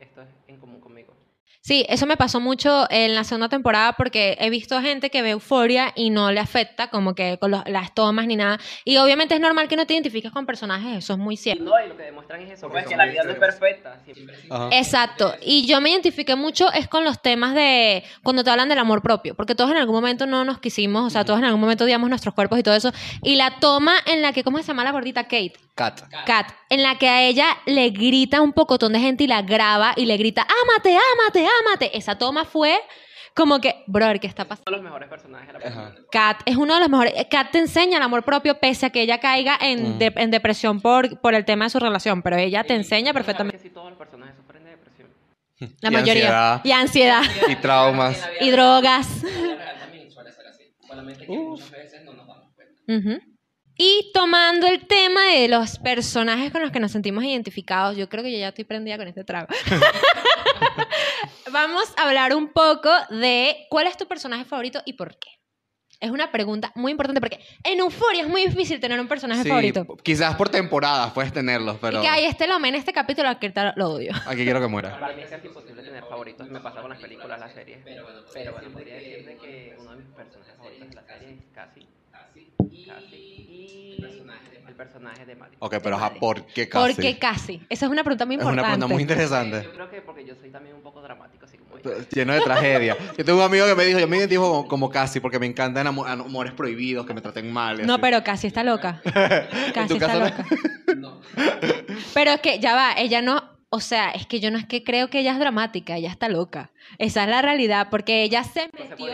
Esto 0.00 0.22
es 0.22 0.28
en 0.48 0.58
común 0.58 0.80
conmigo. 0.80 1.12
Sí, 1.60 1.86
eso 1.88 2.06
me 2.06 2.16
pasó 2.16 2.40
mucho 2.40 2.86
en 2.90 3.14
la 3.14 3.22
segunda 3.22 3.48
temporada 3.48 3.92
porque 3.92 4.36
he 4.40 4.50
visto 4.50 4.80
gente 4.80 5.10
que 5.10 5.22
ve 5.22 5.30
euforia 5.30 5.92
y 5.94 6.10
no 6.10 6.32
le 6.32 6.40
afecta 6.40 6.88
como 6.88 7.14
que 7.14 7.38
con 7.38 7.52
los- 7.52 7.62
las 7.68 7.94
tomas 7.94 8.26
ni 8.26 8.34
nada. 8.34 8.58
Y 8.84 8.96
obviamente 8.96 9.34
es 9.36 9.40
normal 9.40 9.68
que 9.68 9.76
no 9.76 9.86
te 9.86 9.94
identifiques 9.94 10.32
con 10.32 10.44
personajes, 10.44 10.98
eso 10.98 11.12
es 11.12 11.18
muy 11.20 11.36
cierto. 11.36 11.62
No, 11.62 11.72
y 11.84 11.88
lo 11.88 11.96
que 11.96 12.02
demuestran 12.02 12.40
es 12.42 12.50
eso, 12.50 12.62
Porque 12.68 12.82
pues, 12.82 12.90
que 12.90 12.96
la 12.96 13.06
vida 13.06 13.22
no 13.22 13.30
es 13.30 13.38
perfecta. 13.38 14.00
Siempre. 14.04 14.34
Exacto. 14.72 15.34
Y 15.40 15.66
yo 15.66 15.80
me 15.80 15.90
identifiqué 15.90 16.34
mucho 16.34 16.72
es 16.72 16.88
con 16.88 17.04
los 17.04 17.22
temas 17.22 17.54
de 17.54 18.02
cuando 18.24 18.42
te 18.42 18.50
hablan 18.50 18.68
del 18.68 18.78
amor 18.78 19.00
propio, 19.02 19.34
porque 19.36 19.54
todos 19.54 19.70
en 19.70 19.76
algún 19.76 19.94
momento 19.94 20.26
no 20.26 20.44
nos 20.44 20.58
quisimos, 20.58 21.06
o 21.06 21.10
sea, 21.10 21.24
todos 21.24 21.38
en 21.38 21.44
algún 21.44 21.60
momento 21.60 21.84
odiamos 21.84 22.08
nuestros 22.08 22.34
cuerpos 22.34 22.58
y 22.58 22.62
todo 22.64 22.74
eso. 22.74 22.90
Y 23.22 23.36
la 23.36 23.58
toma 23.60 23.94
en 24.06 24.20
la 24.22 24.32
que, 24.32 24.42
¿cómo 24.42 24.58
se 24.58 24.64
llama 24.64 24.82
la 24.84 24.90
gordita? 24.90 25.24
Kate. 25.24 25.54
Cat. 25.74 26.02
Kat, 26.26 26.52
en 26.68 26.82
la 26.82 26.98
que 26.98 27.08
a 27.08 27.22
ella 27.22 27.46
le 27.66 27.88
grita 27.90 28.42
un 28.42 28.52
pocotón 28.52 28.92
de 28.92 29.00
gente 29.00 29.24
y 29.24 29.26
la 29.26 29.40
graba 29.42 29.94
y 29.96 30.04
le 30.04 30.16
grita, 30.18 30.42
ámate, 30.64 30.94
ámate, 30.96 31.46
ámate. 31.66 31.96
Esa 31.96 32.18
toma 32.18 32.44
fue 32.44 32.78
como 33.34 33.58
que, 33.58 33.82
brother, 33.86 34.20
¿qué 34.20 34.26
está 34.26 34.44
pasando? 34.44 34.64
uno 34.68 34.76
de 34.76 34.82
los 34.82 34.84
mejores 34.84 35.08
personajes 35.08 35.46
de 35.46 35.52
la 35.54 35.58
película. 35.58 35.94
Kat 36.12 36.42
es 36.44 36.56
uno 36.56 36.74
de 36.74 36.80
los 36.80 36.88
mejores. 36.90 37.14
Kat 37.30 37.50
te 37.52 37.58
enseña 37.58 37.96
el 37.96 38.02
amor 38.02 38.22
propio 38.22 38.58
pese 38.60 38.84
a 38.86 38.90
que 38.90 39.00
ella 39.00 39.18
caiga 39.18 39.56
en, 39.60 39.94
Mm. 39.94 39.98
de- 39.98 40.12
en 40.16 40.30
depresión 40.30 40.82
por, 40.82 41.18
por 41.20 41.34
el 41.34 41.46
tema 41.46 41.64
de 41.64 41.70
su 41.70 41.78
relación, 41.78 42.20
pero 42.20 42.36
ella 42.36 42.64
te 42.64 42.74
enseña 42.74 43.06
Sabes 43.12 43.14
perfectamente. 43.24 43.56
que 43.56 43.62
sí, 43.62 43.70
todos 43.70 43.88
los 43.88 43.98
personajes 43.98 44.36
sufren 44.36 44.64
de 44.64 44.70
depresión. 44.72 45.08
La 45.80 45.88
Y 45.88 45.92
mayoría. 45.92 46.52
ansiedad. 46.52 46.60
Y 46.64 46.72
ansiedad. 46.72 47.22
Y 47.48 47.56
traumas. 47.56 48.28
y 48.40 48.50
drogas. 48.50 49.08
también 49.80 50.10
suele 50.10 50.30
ser 50.32 50.46
así. 50.48 50.64
Solamente 50.86 51.24
que 51.26 51.32
muchas 51.32 51.70
veces 51.70 52.04
no 52.04 52.12
nos 52.12 52.26
damos 52.26 52.48
cuenta. 52.54 53.24
Y 53.76 54.10
tomando 54.12 54.66
el 54.66 54.86
tema 54.86 55.24
de 55.32 55.48
los 55.48 55.78
personajes 55.78 56.52
con 56.52 56.62
los 56.62 56.70
que 56.70 56.80
nos 56.80 56.92
sentimos 56.92 57.24
identificados, 57.24 57.96
yo 57.96 58.08
creo 58.08 58.22
que 58.22 58.32
yo 58.32 58.38
ya 58.38 58.48
estoy 58.48 58.64
prendida 58.64 58.98
con 58.98 59.08
este 59.08 59.24
trago. 59.24 59.48
Vamos 61.50 61.92
a 61.96 62.08
hablar 62.08 62.34
un 62.34 62.52
poco 62.52 62.90
de 63.10 63.66
cuál 63.70 63.86
es 63.86 63.96
tu 63.96 64.06
personaje 64.06 64.44
favorito 64.44 64.82
y 64.84 64.94
por 64.94 65.16
qué. 65.18 65.28
Es 66.00 66.10
una 66.10 66.32
pregunta 66.32 66.72
muy 66.74 66.90
importante 66.90 67.20
porque 67.20 67.38
en 67.62 67.78
Euforia 67.78 68.22
es 68.22 68.28
muy 68.28 68.44
difícil 68.44 68.80
tener 68.80 68.98
un 68.98 69.06
personaje 69.06 69.44
Sí, 69.44 69.48
favorito. 69.48 69.86
quizás 70.02 70.34
por 70.34 70.48
temporadas 70.48 71.12
puedes 71.12 71.32
tenerlos, 71.32 71.76
pero 71.80 71.98
Y 71.98 72.02
que 72.02 72.08
hay 72.08 72.24
este 72.24 72.48
lo 72.48 72.56
en 72.64 72.74
este 72.74 72.92
capítulo, 72.92 73.28
aquí 73.28 73.52
lo 73.76 73.90
odio. 73.90 74.12
aquí 74.26 74.42
quiero 74.42 74.60
que 74.60 74.66
muera. 74.66 74.98
Para 74.98 75.14
mí 75.14 75.22
es 75.22 75.30
casi 75.30 75.46
imposible 75.46 75.82
tener 75.82 76.02
favoritos. 76.04 76.48
Me 76.48 76.58
pasa 76.60 76.80
con 76.80 76.90
las 76.90 77.00
películas, 77.00 77.38
las 77.38 77.52
series. 77.54 77.78
Pero 77.84 78.52
bueno, 78.52 78.70
podría 78.72 78.94
decirte 78.94 79.36
que 79.40 79.76
uno 79.78 79.90
de 79.92 79.96
mis 79.98 80.06
personajes 80.08 80.56
favoritos 80.56 80.88
de 80.88 80.94
la 80.96 81.02
serie 81.06 81.28
es 81.34 81.44
Cassie. 81.54 81.86
Y 82.72 83.96
el 84.68 84.74
personaje 84.74 85.26
de 85.26 85.36
Maddie. 85.36 85.56
Ok, 85.58 85.76
pero 85.82 85.96
ajá, 85.96 86.14
¿por 86.14 86.46
qué 86.46 86.68
casi? 86.68 86.94
¿Por 86.94 87.02
qué 87.02 87.18
casi? 87.18 87.60
Esa 87.68 87.86
es 87.86 87.92
una 87.92 88.02
pregunta 88.02 88.24
muy 88.26 88.36
Es 88.36 88.42
una 88.42 88.50
importante. 88.52 88.76
pregunta 88.78 88.94
muy 88.94 89.02
interesante. 89.02 89.62
Yo 89.64 89.72
creo 89.72 89.90
que 89.90 90.00
porque 90.00 90.24
yo 90.26 90.34
soy 90.40 90.50
también 90.50 90.74
un 90.74 90.82
poco 90.82 91.02
dramático, 91.02 91.44
así 91.44 91.58
como 91.58 91.76
ella. 91.76 92.04
Lleno 92.10 92.32
de 92.32 92.40
tragedia. 92.40 92.96
Yo 93.18 93.24
tengo 93.24 93.38
un 93.38 93.44
amigo 93.44 93.66
que 93.66 93.74
me 93.74 93.84
dijo, 93.84 93.98
yo 93.98 94.08
me 94.08 94.16
identifico 94.16 94.48
como, 94.48 94.68
como 94.68 94.90
casi 94.90 95.20
porque 95.20 95.38
me 95.38 95.46
encantan 95.46 95.86
amo- 95.86 96.06
amores 96.06 96.52
prohibidos, 96.54 97.06
que 97.06 97.12
me 97.14 97.20
traten 97.20 97.52
mal. 97.52 97.80
y 97.80 97.84
No, 97.84 97.94
así. 97.94 98.02
pero 98.02 98.24
casi 98.24 98.46
está 98.46 98.64
loca. 98.64 99.00
¿En 99.04 99.72
Casi 99.72 99.88
tu 99.88 99.94
está 99.94 100.06
caso 100.06 100.18
no? 100.20 100.24
loca. 100.26 100.46
Pero 102.14 102.30
es 102.32 102.40
que 102.40 102.58
ya 102.58 102.74
va, 102.74 102.92
ella 102.96 103.20
no, 103.22 103.42
o 103.70 103.80
sea, 103.80 104.10
es 104.10 104.26
que 104.26 104.40
yo 104.40 104.50
no 104.50 104.58
es 104.58 104.66
que 104.66 104.82
creo 104.84 105.08
que 105.10 105.20
ella 105.20 105.32
es 105.32 105.38
dramática, 105.38 105.96
ella 105.96 106.10
está 106.10 106.28
loca. 106.28 106.70
Esa 106.98 107.24
es 107.24 107.28
la 107.30 107.42
realidad, 107.42 107.88
porque 107.90 108.22
ella 108.22 108.44
se 108.44 108.68
metió 108.78 109.06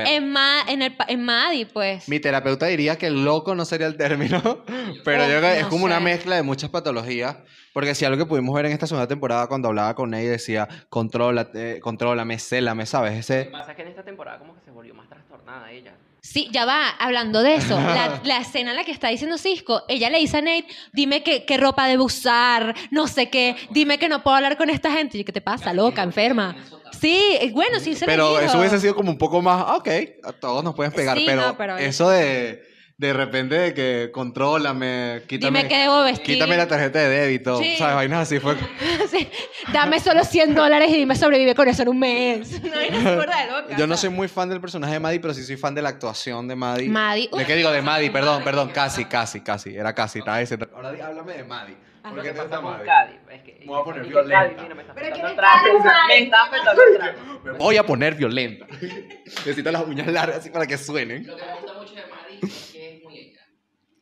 en, 0.00 0.30
Ma- 0.30 0.62
en, 0.68 0.82
el, 0.82 0.96
en 1.08 1.24
Maddie, 1.24 1.66
pues. 1.66 2.08
Mi 2.08 2.20
terapeuta 2.20 2.66
diría 2.66 2.96
que 2.96 3.10
loco 3.10 3.54
no 3.54 3.64
sería 3.64 3.86
el 3.86 3.96
término, 3.96 4.40
pero 5.04 5.24
Oh, 5.24 5.28
yo 5.28 5.38
creo 5.38 5.52
que 5.54 5.60
es 5.60 5.66
como 5.66 5.84
una 5.84 6.00
mezcla 6.00 6.36
de 6.36 6.42
muchas 6.42 6.70
patologías, 6.70 7.36
porque 7.72 7.94
si 7.94 8.04
algo 8.04 8.18
que 8.18 8.26
pudimos 8.26 8.54
ver 8.54 8.66
en 8.66 8.72
esta 8.72 8.86
segunda 8.86 9.08
temporada 9.08 9.46
cuando 9.46 9.68
hablaba 9.68 9.94
con 9.94 10.12
ella 10.14 10.30
decía, 10.30 10.68
contrólate, 10.88 11.80
contrólame, 11.80 12.38
célame, 12.38 12.86
¿sabes? 12.86 13.12
Lo 13.14 13.18
Ese... 13.20 13.44
que 13.44 13.50
pasa 13.50 13.70
es 13.72 13.76
que 13.76 13.82
en 13.82 13.88
esta 13.88 14.02
temporada 14.04 14.38
como 14.38 14.54
que 14.54 14.60
se 14.60 14.70
volvió 14.70 14.94
más 14.94 15.08
trastornada 15.08 15.70
ella. 15.70 15.94
Sí, 16.24 16.48
ya 16.52 16.64
va, 16.64 16.88
hablando 16.88 17.42
de 17.42 17.56
eso, 17.56 17.74
la, 17.80 18.20
la 18.24 18.38
escena 18.38 18.70
en 18.70 18.76
la 18.76 18.84
que 18.84 18.92
está 18.92 19.08
diciendo 19.08 19.36
Cisco, 19.38 19.82
ella 19.88 20.08
le 20.08 20.18
dice 20.18 20.36
a 20.38 20.40
Nate, 20.40 20.66
dime 20.92 21.24
qué, 21.24 21.44
qué 21.44 21.56
ropa 21.56 21.88
debo 21.88 22.04
usar, 22.04 22.74
no 22.92 23.08
sé 23.08 23.28
qué, 23.28 23.56
dime 23.70 23.98
que 23.98 24.08
no 24.08 24.22
puedo 24.22 24.36
hablar 24.36 24.56
con 24.56 24.70
esta 24.70 24.92
gente. 24.92 25.18
Y 25.18 25.24
¿qué 25.24 25.32
te 25.32 25.40
pasa, 25.40 25.72
loca, 25.72 26.02
enferma? 26.02 26.54
Sí, 27.02 27.36
eh, 27.40 27.50
bueno, 27.52 27.80
sí 27.80 27.96
se 27.96 28.06
Pero 28.06 28.28
dijo. 28.28 28.40
eso 28.40 28.58
hubiese 28.60 28.78
sido 28.78 28.94
como 28.94 29.10
un 29.10 29.18
poco 29.18 29.42
más, 29.42 29.76
ok, 29.78 29.88
a 30.22 30.32
todos 30.32 30.62
nos 30.62 30.74
pueden 30.76 30.92
pegar, 30.92 31.18
Sí, 31.18 31.24
pero, 31.26 31.40
no, 31.48 31.56
pero- 31.58 31.76
eso 31.76 32.08
de 32.08 32.62
de 33.06 33.12
repente 33.12 33.54
de 33.58 33.74
que 33.74 34.10
contrólame, 34.12 35.22
quítame, 35.26 35.58
Dime 35.60 35.68
qué 35.68 35.78
debo 35.78 36.02
vestir. 36.04 36.34
quítame 36.34 36.56
la 36.56 36.66
tarjeta 36.68 36.98
de 37.00 37.08
débito, 37.08 37.58
Sí. 37.58 37.76
¿sabes? 37.76 37.94
Vainas 37.96 38.20
así 38.22 38.38
fue. 38.38 38.56
Sí, 39.10 39.28
Dame 39.72 40.00
solo 40.00 40.24
100 40.24 40.54
dólares 40.54 40.88
y 40.90 40.96
dime 40.96 41.14
sobrevive 41.14 41.54
con 41.54 41.68
eso 41.68 41.82
en 41.82 41.88
un 41.88 41.98
mes. 41.98 42.62
No, 42.62 42.70
se 43.00 43.08
acuerda 43.08 43.44
de 43.44 43.50
loca. 43.50 43.76
Yo 43.76 43.86
no 43.86 43.96
soy 43.96 44.08
muy 44.10 44.28
fan 44.28 44.48
del 44.48 44.60
personaje 44.60 44.94
de 44.94 45.00
Maddie, 45.00 45.20
pero 45.20 45.34
sí 45.34 45.42
soy 45.44 45.56
fan 45.56 45.74
de 45.74 45.82
la 45.82 45.90
actuación 45.90 46.48
de 46.48 46.56
Maddie. 46.56 46.88
Maddie, 46.88 47.28
¿De 47.36 47.44
qué 47.44 47.56
digo? 47.56 47.70
De 47.70 47.82
Maddie, 47.82 48.10
perdón, 48.10 48.42
perdón, 48.44 48.70
casi, 48.70 49.04
casi, 49.04 49.40
casi, 49.42 49.74
era 49.76 49.94
casi, 49.94 50.20
estaba 50.20 50.40
ese. 50.40 50.56
Ahora 50.74 50.92
di- 50.92 51.00
háblame 51.00 51.32
de 51.34 51.44
Maddie. 51.44 51.76
Ajá. 52.04 52.14
¿Por 52.14 52.22
qué 52.24 52.30
te 52.32 52.40
gusta 52.40 52.60
Maddie? 52.60 52.84
Cádiz 52.86 53.16
es 53.30 53.42
que... 53.42 53.58
Me 53.60 53.66
voy 53.66 53.80
a 53.80 53.84
poner 53.84 54.02
violenta. 54.06 54.40
Cádiz, 54.42 54.62
mira, 54.62 54.74
me 54.74 54.82
está 54.82 54.94
Pero 54.94 55.16
que 55.16 55.22
me 55.22 55.28
Me 55.28 56.18
está 56.24 56.42
afectando 56.42 56.82
el 56.82 56.98
trago. 56.98 57.40
Me 57.44 57.52
voy 57.52 57.76
a 57.76 57.86
poner 57.86 58.14
violenta. 58.14 58.66
Necesito 59.26 59.70
las 59.70 59.86
uñas 59.86 60.06
largas 60.08 60.38
así 60.38 60.50
para 60.50 60.66
que 60.66 60.78
suenen. 60.78 61.26
Lo 61.26 61.36
que 61.36 61.42
me 61.44 61.52
gusta 61.54 61.72
mucho 61.74 61.94
de 61.94 62.00
Maddie 62.06 62.38
es 62.42 62.70
que 62.72 62.96
es 62.96 63.02
muy 63.04 63.18
ella. 63.18 63.30
Muy 63.30 63.30
ella. 63.30 63.40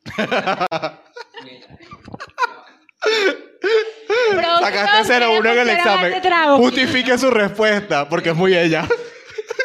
Sacaste 4.59 5.13
0-1 5.13 5.51
en 5.51 5.59
el 5.59 5.69
examen. 5.69 6.13
este. 6.13 6.29
Justifique 6.57 7.17
su 7.17 7.31
respuesta, 7.31 8.07
porque 8.09 8.29
es 8.29 8.35
muy 8.35 8.55
ella. 8.55 8.87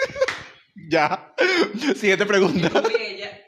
ya. 0.89 1.33
Siguiente 1.97 2.27
pregunta. 2.27 2.81
Muy 2.81 2.95
ella. 2.95 3.41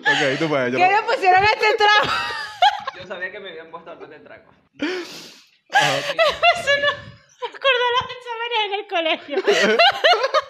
ok, 0.00 0.38
tú 0.38 0.48
puedes. 0.48 0.72
Yo 0.72 0.78
¿Qué 0.78 0.84
no- 0.88 0.96
le 0.96 1.02
pusieron 1.02 1.42
a 1.42 1.46
este 1.46 1.74
trago? 1.76 2.12
Yo 2.96 3.06
sabía 3.06 3.30
que 3.30 3.40
me 3.40 3.50
habían 3.50 3.70
puesto 3.70 3.90
algo 3.90 4.06
de 4.06 4.18
trago. 4.20 4.50
Acuerdo 7.40 7.84
de 7.84 7.92
los 7.94 8.06
exámenes 8.18 8.58
en 8.66 8.72
el 8.74 8.86
colegio. 8.88 9.36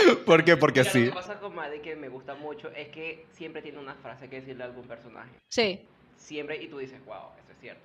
¿Por 0.26 0.44
qué? 0.44 0.56
Porque 0.56 0.80
Mira, 0.80 0.92
sí. 0.92 1.04
Lo 1.06 1.10
que 1.12 1.16
pasa 1.16 1.38
con 1.38 1.54
Maddie 1.54 1.80
que 1.80 1.96
me 1.96 2.08
gusta 2.08 2.34
mucho 2.34 2.70
es 2.70 2.88
que 2.88 3.26
siempre 3.32 3.62
tiene 3.62 3.78
una 3.78 3.94
frase 3.94 4.28
que 4.28 4.40
decirle 4.40 4.64
a 4.64 4.66
algún 4.66 4.86
personaje. 4.86 5.30
Sí, 5.48 5.80
Siempre, 6.16 6.60
y 6.62 6.68
tú 6.68 6.78
dices, 6.78 6.98
wow, 7.04 7.30
eso 7.38 7.52
es 7.52 7.60
cierto. 7.60 7.82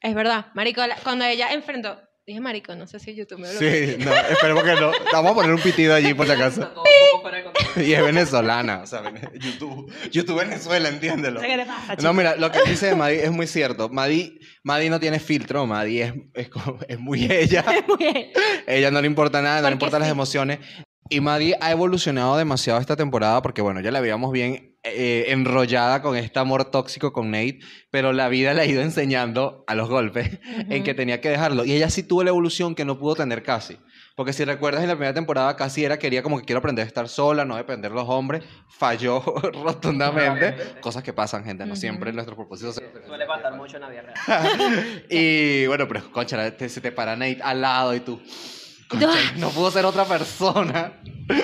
es 0.00 0.14
verdad. 0.14 0.46
Marico, 0.54 0.82
cuando 1.02 1.24
ella 1.24 1.52
enfrentó... 1.52 2.00
Dije 2.26 2.40
marico, 2.40 2.74
no 2.74 2.88
sé 2.88 2.98
si 2.98 3.14
YouTube 3.14 3.38
me 3.38 3.52
lo 3.52 3.56
Sí, 3.56 3.96
no, 4.04 4.12
esperemos 4.12 4.64
que 4.64 4.72
no. 4.72 4.90
Vamos 5.12 5.30
a 5.30 5.34
poner 5.36 5.52
un 5.52 5.60
pitido 5.60 5.94
allí 5.94 6.12
por 6.12 6.26
si 6.26 6.32
acaso. 6.32 6.72
Y 7.76 7.92
es 7.92 8.02
venezolana, 8.02 8.80
o 8.82 8.86
sea, 8.86 9.02
YouTube, 9.34 9.92
YouTube 10.10 10.40
Venezuela, 10.40 10.88
entiéndelo. 10.88 11.40
¿Qué 11.42 11.56
te 11.58 11.66
pasa, 11.66 11.94
No, 12.02 12.14
mira, 12.14 12.34
lo 12.36 12.50
que 12.50 12.60
dice 12.66 12.86
de 12.86 12.94
Maddie 12.96 13.24
es 13.24 13.30
muy 13.30 13.46
cierto. 13.46 13.90
Maddie, 13.90 14.40
Maddie 14.62 14.88
no 14.88 14.98
tiene 14.98 15.18
filtro, 15.20 15.66
Maddie 15.66 16.02
es, 16.04 16.14
es, 16.34 16.50
es 16.88 16.98
muy 16.98 17.30
ella. 17.30 17.64
Muy 17.86 17.96
bien. 17.98 18.30
Ella 18.66 18.90
no 18.90 19.00
le 19.00 19.06
importa 19.06 19.42
nada, 19.42 19.56
no 19.60 19.68
le 19.68 19.72
Porque 19.72 19.74
importan 19.74 20.00
las 20.00 20.08
sí. 20.08 20.12
emociones. 20.12 20.58
Y 21.08 21.20
Maddie 21.20 21.56
ha 21.60 21.70
evolucionado 21.70 22.36
demasiado 22.36 22.80
esta 22.80 22.96
temporada 22.96 23.40
porque, 23.42 23.62
bueno, 23.62 23.80
ya 23.80 23.90
la 23.90 24.00
veíamos 24.00 24.32
bien 24.32 24.76
eh, 24.82 25.26
enrollada 25.28 26.02
con 26.02 26.16
este 26.16 26.38
amor 26.38 26.64
tóxico 26.70 27.12
con 27.12 27.30
Nate, 27.30 27.60
pero 27.90 28.12
la 28.12 28.28
vida 28.28 28.54
le 28.54 28.62
ha 28.62 28.66
ido 28.66 28.82
enseñando 28.82 29.64
a 29.66 29.74
los 29.74 29.88
golpes 29.88 30.38
en 30.70 30.82
que 30.84 30.94
tenía 30.94 31.20
que 31.20 31.28
dejarlo. 31.30 31.64
Y 31.64 31.72
ella 31.72 31.90
sí 31.90 32.02
tuvo 32.02 32.22
la 32.24 32.30
evolución 32.30 32.74
que 32.74 32.84
no 32.84 32.98
pudo 32.98 33.14
tener 33.16 33.42
casi. 33.42 33.78
Porque 34.16 34.32
si 34.32 34.44
recuerdas 34.44 34.82
en 34.82 34.88
la 34.88 34.94
primera 34.94 35.12
temporada, 35.12 35.56
casi 35.56 35.84
era 35.84 35.98
quería 35.98 36.22
como 36.22 36.38
que 36.38 36.44
quiero 36.46 36.60
aprender 36.60 36.84
a 36.84 36.88
estar 36.88 37.06
sola, 37.08 37.44
no 37.44 37.56
depender 37.56 37.90
de 37.90 37.96
los 37.96 38.08
hombres. 38.08 38.42
Falló 38.68 39.20
rotundamente. 39.62 40.54
Cosas 40.80 41.02
que 41.02 41.12
pasan, 41.12 41.44
gente. 41.44 41.64
No 41.66 41.72
Ujú. 41.72 41.80
siempre 41.80 42.12
nuestros 42.12 42.34
propósitos 42.36 42.76
se 42.76 43.06
Suele 43.06 43.26
pasar 43.26 43.54
mucho 43.56 43.76
en 43.76 43.82
la 43.82 43.88
vida 43.90 44.02
real. 44.02 45.04
y 45.10 45.66
bueno, 45.66 45.86
pero 45.86 46.10
concha, 46.10 46.50
te- 46.56 46.68
se 46.68 46.80
te 46.80 46.92
para 46.92 47.14
Nate 47.14 47.40
al 47.42 47.60
lado 47.60 47.94
y 47.94 48.00
tú. 48.00 48.20
"Concha, 48.88 49.08
no 49.36 49.50
pudo 49.50 49.70
ser 49.70 49.84
otra 49.84 50.04
persona. 50.04 50.92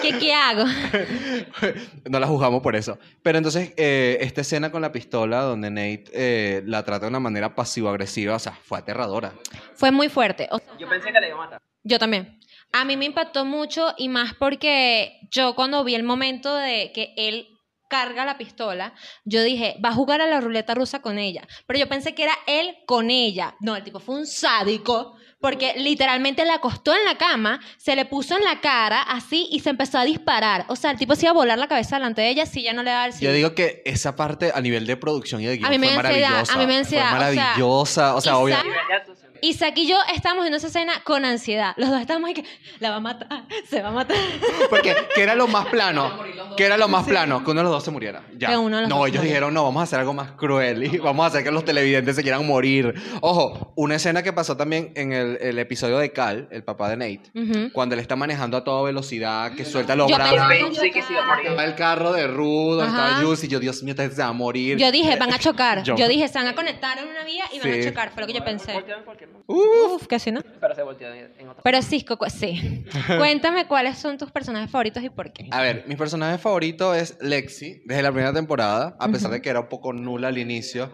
¿Qué, 0.01 0.19
¿Qué 0.19 0.33
hago? 0.33 0.65
no 2.09 2.21
la 2.21 2.27
juzgamos 2.27 2.63
por 2.63 2.77
eso. 2.77 2.99
Pero 3.23 3.39
entonces, 3.39 3.73
eh, 3.77 4.19
esta 4.21 4.43
escena 4.43 4.71
con 4.71 4.81
la 4.81 4.93
pistola, 4.93 5.43
donde 5.43 5.71
Nate 5.71 6.05
eh, 6.13 6.63
la 6.67 6.85
trata 6.85 7.07
de 7.07 7.11
una 7.11 7.21
manera 7.21 7.55
pasivo-agresiva, 7.55 8.37
o 8.37 8.39
sea, 8.39 8.53
fue 8.53 8.79
aterradora. 8.79 9.33
Fue 9.75 9.91
muy 9.91 10.09
fuerte. 10.09 10.49
O 10.53 10.59
sea, 10.59 10.79
Yo 10.79 10.89
pensé 10.89 11.13
que 11.13 11.21
le 11.21 11.29
iba 11.29 11.37
a 11.37 11.41
matar. 11.41 11.63
Yo 11.83 11.99
también. 11.99 12.39
A 12.73 12.85
mí 12.85 12.97
me 12.97 13.05
impactó 13.05 13.45
mucho 13.45 13.93
y 13.99 14.09
más 14.09 14.35
porque 14.35 15.19
yo 15.31 15.55
cuando 15.55 15.85
vi 15.85 15.95
el 15.95 16.05
momento 16.05 16.55
de 16.55 16.91
que 16.95 17.13
él 17.17 17.49
carga 17.91 18.25
la 18.25 18.39
pistola, 18.39 18.95
yo 19.25 19.43
dije, 19.43 19.77
va 19.85 19.91
a 19.91 19.95
jugar 19.95 20.23
a 20.23 20.27
la 20.27 20.41
ruleta 20.41 20.75
rusa 20.75 21.03
con 21.03 21.19
ella. 21.19 21.47
Pero 21.67 21.79
yo 21.79 21.89
pensé 21.89 22.15
que 22.15 22.23
era 22.23 22.35
él 22.47 22.77
con 22.87 23.11
ella. 23.11 23.55
No, 23.61 23.77
el 23.77 23.83
tipo 23.83 24.01
fue 24.01 24.15
un 24.15 24.27
sádico 24.27 25.17
porque 25.43 25.75
literalmente 25.77 26.45
la 26.45 26.55
acostó 26.55 26.95
en 26.95 27.05
la 27.05 27.19
cama, 27.19 27.61
se 27.77 27.97
le 27.97 28.05
puso 28.05 28.37
en 28.39 28.45
la 28.45 28.61
cara 28.61 29.03
así 29.03 29.49
y 29.51 29.61
se 29.61 29.71
empezó 29.71 29.99
a 29.99 30.05
disparar. 30.05 30.65
O 30.69 30.77
sea, 30.77 30.93
el 30.93 30.99
tipo 30.99 31.17
se 31.17 31.27
iba 31.27 31.33
a 31.33 31.35
volar 31.35 31.59
la 31.59 31.67
cabeza 31.67 31.97
delante 31.97 32.23
de 32.23 32.31
ella 32.31 32.47
si 32.47 32.63
ya 32.63 32.73
no 32.73 32.85
le 32.85 32.91
daba 32.91 33.07
el 33.07 33.19
Yo 33.19 33.33
digo 33.33 33.55
que 33.55 33.83
esa 33.85 34.15
parte 34.15 34.53
a 34.55 34.61
nivel 34.61 34.87
de 34.87 34.97
producción 34.97 35.43
y 35.43 35.47
de 35.47 35.57
guion 35.57 35.67
A 35.67 35.71
mí 35.71 35.79
me 35.79 35.89
fue 35.89 35.97
ansiedad, 35.97 36.31
maravillosa. 36.31 36.55
a 36.55 36.57
mí 36.59 36.67
me 36.67 36.73
da 36.75 36.79
ansiedad, 36.79 37.11
Fue 37.11 37.19
o 37.19 37.21
sea, 37.21 37.35
maravillosa. 37.35 38.15
O 38.15 38.21
sea, 38.21 38.39
obvio. 38.39 38.57
Isaac- 39.43 39.75
Y 39.77 39.87
yo 39.89 39.97
estábamos 40.15 40.45
viendo 40.45 40.57
esa 40.57 40.69
escena 40.69 41.03
con 41.05 41.25
ansiedad. 41.25 41.75
Los 41.77 41.91
dos 41.91 42.01
estábamos 42.01 42.29
ahí 42.29 42.35
que 42.35 42.45
la 42.81 42.91
va 42.91 42.97
a 42.97 43.01
matar, 43.01 43.45
se 43.69 43.83
va 43.83 43.89
a 43.89 43.93
matar. 43.93 44.17
Porque, 44.71 44.95
que 45.15 45.23
era 45.23 45.35
lo 45.35 45.49
más 45.49 45.67
plano? 45.67 46.19
Que 46.57 46.65
era 46.65 46.77
lo 46.77 46.89
más 46.89 47.05
plano? 47.07 47.45
Que 47.45 47.51
uno 47.51 47.61
de 47.61 47.65
los 47.65 47.73
dos 47.73 47.85
se 47.85 47.91
muriera. 47.91 48.23
Ya. 48.37 48.49
Que 48.49 48.57
uno 48.57 48.77
de 48.77 48.83
los 48.83 48.89
no, 48.89 48.97
dos 48.97 49.05
se 49.05 49.11
ellos 49.11 49.21
muriera. 49.21 49.35
dijeron, 49.35 49.55
no, 49.55 49.65
vamos 49.65 49.81
a 49.81 49.85
hacer 49.85 49.99
algo 49.99 50.15
más 50.15 50.33
cruel 50.33 50.85
y 50.95 50.99
vamos 50.99 51.25
a 51.25 51.27
hacer 51.29 51.45
que 51.45 51.51
los 51.51 51.65
televidentes 51.65 52.15
se 52.17 52.23
quieran 52.23 52.47
morir. 52.47 52.95
Ojo, 53.21 53.73
una 53.77 53.97
escena 53.97 54.23
que 54.23 54.33
pasó 54.33 54.57
también 54.57 54.93
en 54.95 55.13
el, 55.13 55.39
el 55.41 55.59
episodio 55.59 55.99
de 55.99 56.13
Cal, 56.13 56.49
el 56.53 56.63
papá 56.65 56.89
de 56.89 56.97
Nate, 56.97 57.31
Ujú. 57.35 57.73
cuando 57.73 57.95
él 57.95 58.01
está 58.01 58.15
manejando 58.17 58.57
a 58.57 58.65
toda 58.65 58.83
velocidad, 58.83 59.53
que 59.55 59.65
suelta 59.65 59.97
los 59.97 60.09
Yo 60.09 60.15
brazos. 60.17 60.39
pensé- 60.39 60.63
Pensé 60.73 60.91
que 60.93 61.03
se 61.03 61.13
iba 61.13 61.23
a 61.23 61.27
morir. 61.27 61.47
Estaba 61.49 61.65
el 61.65 61.75
carro 61.75 62.13
de 62.13 62.27
Rudo, 62.29 62.85
estaba 62.85 63.17
Ajá. 63.17 63.23
Juice 63.25 63.47
y 63.47 63.49
yo, 63.49 63.59
Dios 63.59 63.83
mío, 63.83 63.91
esta 63.93 64.05
gente 64.05 64.17
se 64.17 64.23
va 64.23 64.29
a 64.29 64.33
morir. 64.33 64.79
Yo 64.79 64.91
dije, 64.93 65.17
van 65.17 65.33
a 65.33 65.39
chocar. 65.39 65.83
Yo- 65.83 65.97
Yo, 65.97 66.07
dije, 66.09 66.29
se 66.29 66.39
van 66.39 66.47
a 66.49 66.55
conectar 66.55 66.97
en 66.99 67.09
una 67.09 67.25
vía 67.25 67.45
y 67.53 67.59
van 67.59 67.73
Sí. 67.73 67.81
a 67.81 67.89
chocar. 67.91 68.13
Fue 68.13 68.21
lo 68.23 68.27
que 68.29 68.33
yo 68.35 68.45
pensé. 68.45 68.73
En. 68.73 69.32
Uf, 69.47 70.07
que 70.07 70.19
sí, 70.19 70.31
¿no? 70.33 70.41
Pero 70.61 70.75
se 70.75 70.83
volteó 70.83 71.13
en, 71.13 71.33
en 71.39 71.49
otro. 71.49 71.63
Pero 71.63 71.83
Cisco, 71.83 72.17
cu- 72.17 72.31
sí. 72.31 72.85
Cuéntame 73.19 73.67
cuáles 73.67 73.99
son 73.99 74.17
tus 74.19 74.31
personajes 74.31 74.71
favoritos 74.71 75.03
y 75.03 75.11
por 75.11 75.33
qué. 75.33 75.49
A 75.51 75.61
ver, 75.63 75.85
mi 75.87 75.97
personaje 75.97 76.39
favorito 76.39 76.95
es 76.95 77.17
Lexi, 77.21 77.83
desde 77.85 78.03
la 78.03 78.11
primera 78.13 78.33
temporada, 78.33 78.97
a 78.99 79.09
pesar 79.09 79.31
de 79.31 79.43
que 79.43 79.51
era 79.51 79.61
un 79.61 79.69
poco 79.69 79.93
nula 79.93 80.29
al 80.29 80.39
inicio. 80.39 80.93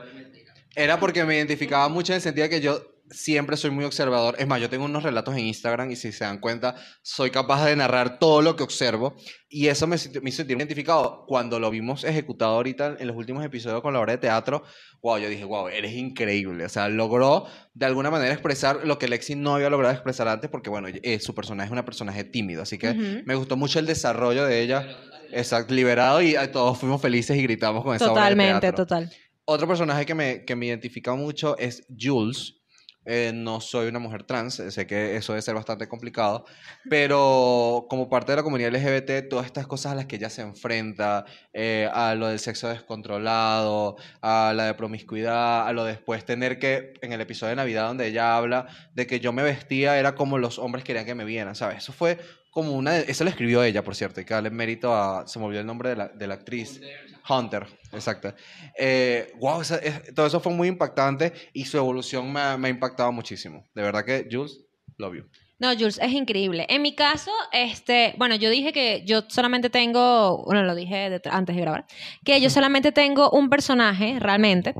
Era 0.74 0.98
porque 1.00 1.24
me 1.24 1.36
identificaba 1.36 1.88
mucho 1.88 2.12
en 2.12 2.16
el 2.16 2.22
sentido 2.22 2.44
de 2.44 2.50
que 2.50 2.60
yo 2.60 2.80
siempre 3.10 3.56
soy 3.56 3.70
muy 3.70 3.84
observador. 3.84 4.36
Es 4.38 4.46
más, 4.46 4.60
yo 4.60 4.68
tengo 4.68 4.84
unos 4.84 5.02
relatos 5.02 5.36
en 5.36 5.46
Instagram 5.46 5.90
y 5.90 5.96
si 5.96 6.12
se 6.12 6.24
dan 6.24 6.38
cuenta, 6.38 6.74
soy 7.02 7.30
capaz 7.30 7.64
de 7.64 7.76
narrar 7.76 8.18
todo 8.18 8.42
lo 8.42 8.56
que 8.56 8.62
observo. 8.62 9.16
Y 9.48 9.68
eso 9.68 9.86
me, 9.86 9.96
me 10.22 10.30
hizo 10.30 10.42
identificado. 10.42 11.24
Cuando 11.26 11.58
lo 11.60 11.70
vimos 11.70 12.04
ejecutado 12.04 12.54
ahorita 12.54 12.96
en 12.98 13.06
los 13.06 13.16
últimos 13.16 13.44
episodios 13.44 13.80
con 13.82 13.92
la 13.92 14.00
obra 14.00 14.12
de 14.12 14.18
teatro, 14.18 14.62
wow, 15.02 15.18
yo 15.18 15.28
dije, 15.28 15.44
wow, 15.44 15.68
eres 15.68 15.92
increíble. 15.92 16.64
O 16.64 16.68
sea, 16.68 16.88
logró 16.88 17.46
de 17.74 17.86
alguna 17.86 18.10
manera 18.10 18.32
expresar 18.32 18.80
lo 18.84 18.98
que 18.98 19.08
Lexi 19.08 19.34
no 19.34 19.54
había 19.54 19.70
logrado 19.70 19.94
expresar 19.94 20.28
antes, 20.28 20.50
porque 20.50 20.70
bueno, 20.70 20.88
eh, 20.90 21.20
su 21.20 21.34
personaje 21.34 21.66
es 21.66 21.72
una 21.72 21.84
personaje 21.84 22.24
tímido. 22.24 22.62
Así 22.62 22.78
que 22.78 22.94
me 23.24 23.34
gustó 23.34 23.56
mucho 23.56 23.78
el 23.78 23.86
desarrollo 23.86 24.44
de 24.44 24.60
ella. 24.60 24.86
Exacto, 25.30 25.74
liberado 25.74 26.22
y 26.22 26.34
todos 26.52 26.78
fuimos 26.78 27.02
felices 27.02 27.36
y 27.36 27.42
gritamos 27.42 27.84
con 27.84 27.94
esa 27.94 28.10
obra 28.10 28.24
de 28.24 28.30
Totalmente, 28.30 28.60
teatro. 28.60 28.86
total. 28.86 29.12
Otro 29.44 29.66
personaje 29.66 30.04
que 30.04 30.14
me, 30.14 30.44
que 30.44 30.56
me 30.56 30.66
identifica 30.66 31.14
mucho 31.14 31.56
es 31.58 31.86
Jules. 31.98 32.57
Eh, 33.10 33.32
no 33.34 33.62
soy 33.62 33.88
una 33.88 33.98
mujer 33.98 34.24
trans, 34.24 34.60
eh, 34.60 34.70
sé 34.70 34.86
que 34.86 35.16
eso 35.16 35.32
debe 35.32 35.40
ser 35.40 35.54
bastante 35.54 35.88
complicado, 35.88 36.44
pero 36.90 37.86
como 37.88 38.10
parte 38.10 38.32
de 38.32 38.36
la 38.36 38.42
comunidad 38.42 38.68
LGBT, 38.74 39.30
todas 39.30 39.46
estas 39.46 39.66
cosas 39.66 39.92
a 39.92 39.94
las 39.94 40.04
que 40.04 40.16
ella 40.16 40.28
se 40.28 40.42
enfrenta, 40.42 41.24
eh, 41.54 41.88
a 41.90 42.14
lo 42.14 42.28
del 42.28 42.38
sexo 42.38 42.68
descontrolado, 42.68 43.96
a 44.20 44.52
la 44.54 44.66
de 44.66 44.74
promiscuidad, 44.74 45.66
a 45.66 45.72
lo 45.72 45.84
de 45.84 45.92
después 45.92 46.22
tener 46.26 46.58
que, 46.58 46.92
en 47.00 47.14
el 47.14 47.22
episodio 47.22 47.50
de 47.50 47.56
Navidad 47.56 47.88
donde 47.88 48.08
ella 48.08 48.36
habla 48.36 48.66
de 48.92 49.06
que 49.06 49.20
yo 49.20 49.32
me 49.32 49.42
vestía, 49.42 49.98
era 49.98 50.14
como 50.14 50.36
los 50.36 50.58
hombres 50.58 50.84
querían 50.84 51.06
que 51.06 51.14
me 51.14 51.24
vieran, 51.24 51.54
¿sabes? 51.54 51.78
Eso 51.78 51.94
fue 51.94 52.18
como 52.58 52.72
una... 52.72 52.92
de- 52.92 53.10
Eso 53.10 53.24
lo 53.24 53.30
escribió 53.30 53.62
ella, 53.62 53.82
por 53.82 53.94
cierto, 53.94 54.20
y 54.20 54.24
que 54.24 54.34
darle 54.34 54.50
mérito 54.50 54.94
a... 54.94 55.26
Se 55.26 55.38
me 55.38 55.44
olvidó 55.46 55.60
el 55.60 55.66
nombre 55.66 55.90
de 55.90 55.96
la, 55.96 56.08
de 56.08 56.26
la 56.26 56.34
actriz. 56.34 56.80
Hunter, 57.30 57.66
exacto. 57.92 58.32
Eh, 58.78 59.32
wow, 59.38 59.60
esa- 59.60 59.76
es- 59.78 60.14
todo 60.14 60.26
eso 60.26 60.40
fue 60.40 60.52
muy 60.52 60.68
impactante 60.68 61.32
y 61.52 61.64
su 61.66 61.76
evolución 61.76 62.32
me, 62.32 62.40
ha- 62.40 62.56
me 62.56 62.68
ha 62.68 62.70
impactado 62.70 63.12
muchísimo. 63.12 63.64
De 63.74 63.82
verdad 63.82 64.04
que, 64.04 64.26
Jules, 64.30 64.58
love 64.96 65.14
you. 65.16 65.24
No, 65.60 65.72
Jules, 65.74 65.98
es 66.00 66.12
increíble. 66.12 66.66
En 66.68 66.82
mi 66.82 66.94
caso, 66.94 67.32
este, 67.52 68.14
bueno, 68.16 68.36
yo 68.36 68.48
dije 68.48 68.72
que 68.72 69.02
yo 69.04 69.22
solamente 69.28 69.68
tengo, 69.70 70.44
bueno, 70.44 70.62
lo 70.62 70.74
dije 70.76 71.10
de- 71.10 71.20
antes 71.30 71.56
de 71.56 71.62
grabar, 71.62 71.84
que 72.24 72.40
yo 72.40 72.48
solamente 72.48 72.92
tengo 72.92 73.28
un 73.30 73.50
personaje, 73.50 74.18
realmente, 74.20 74.74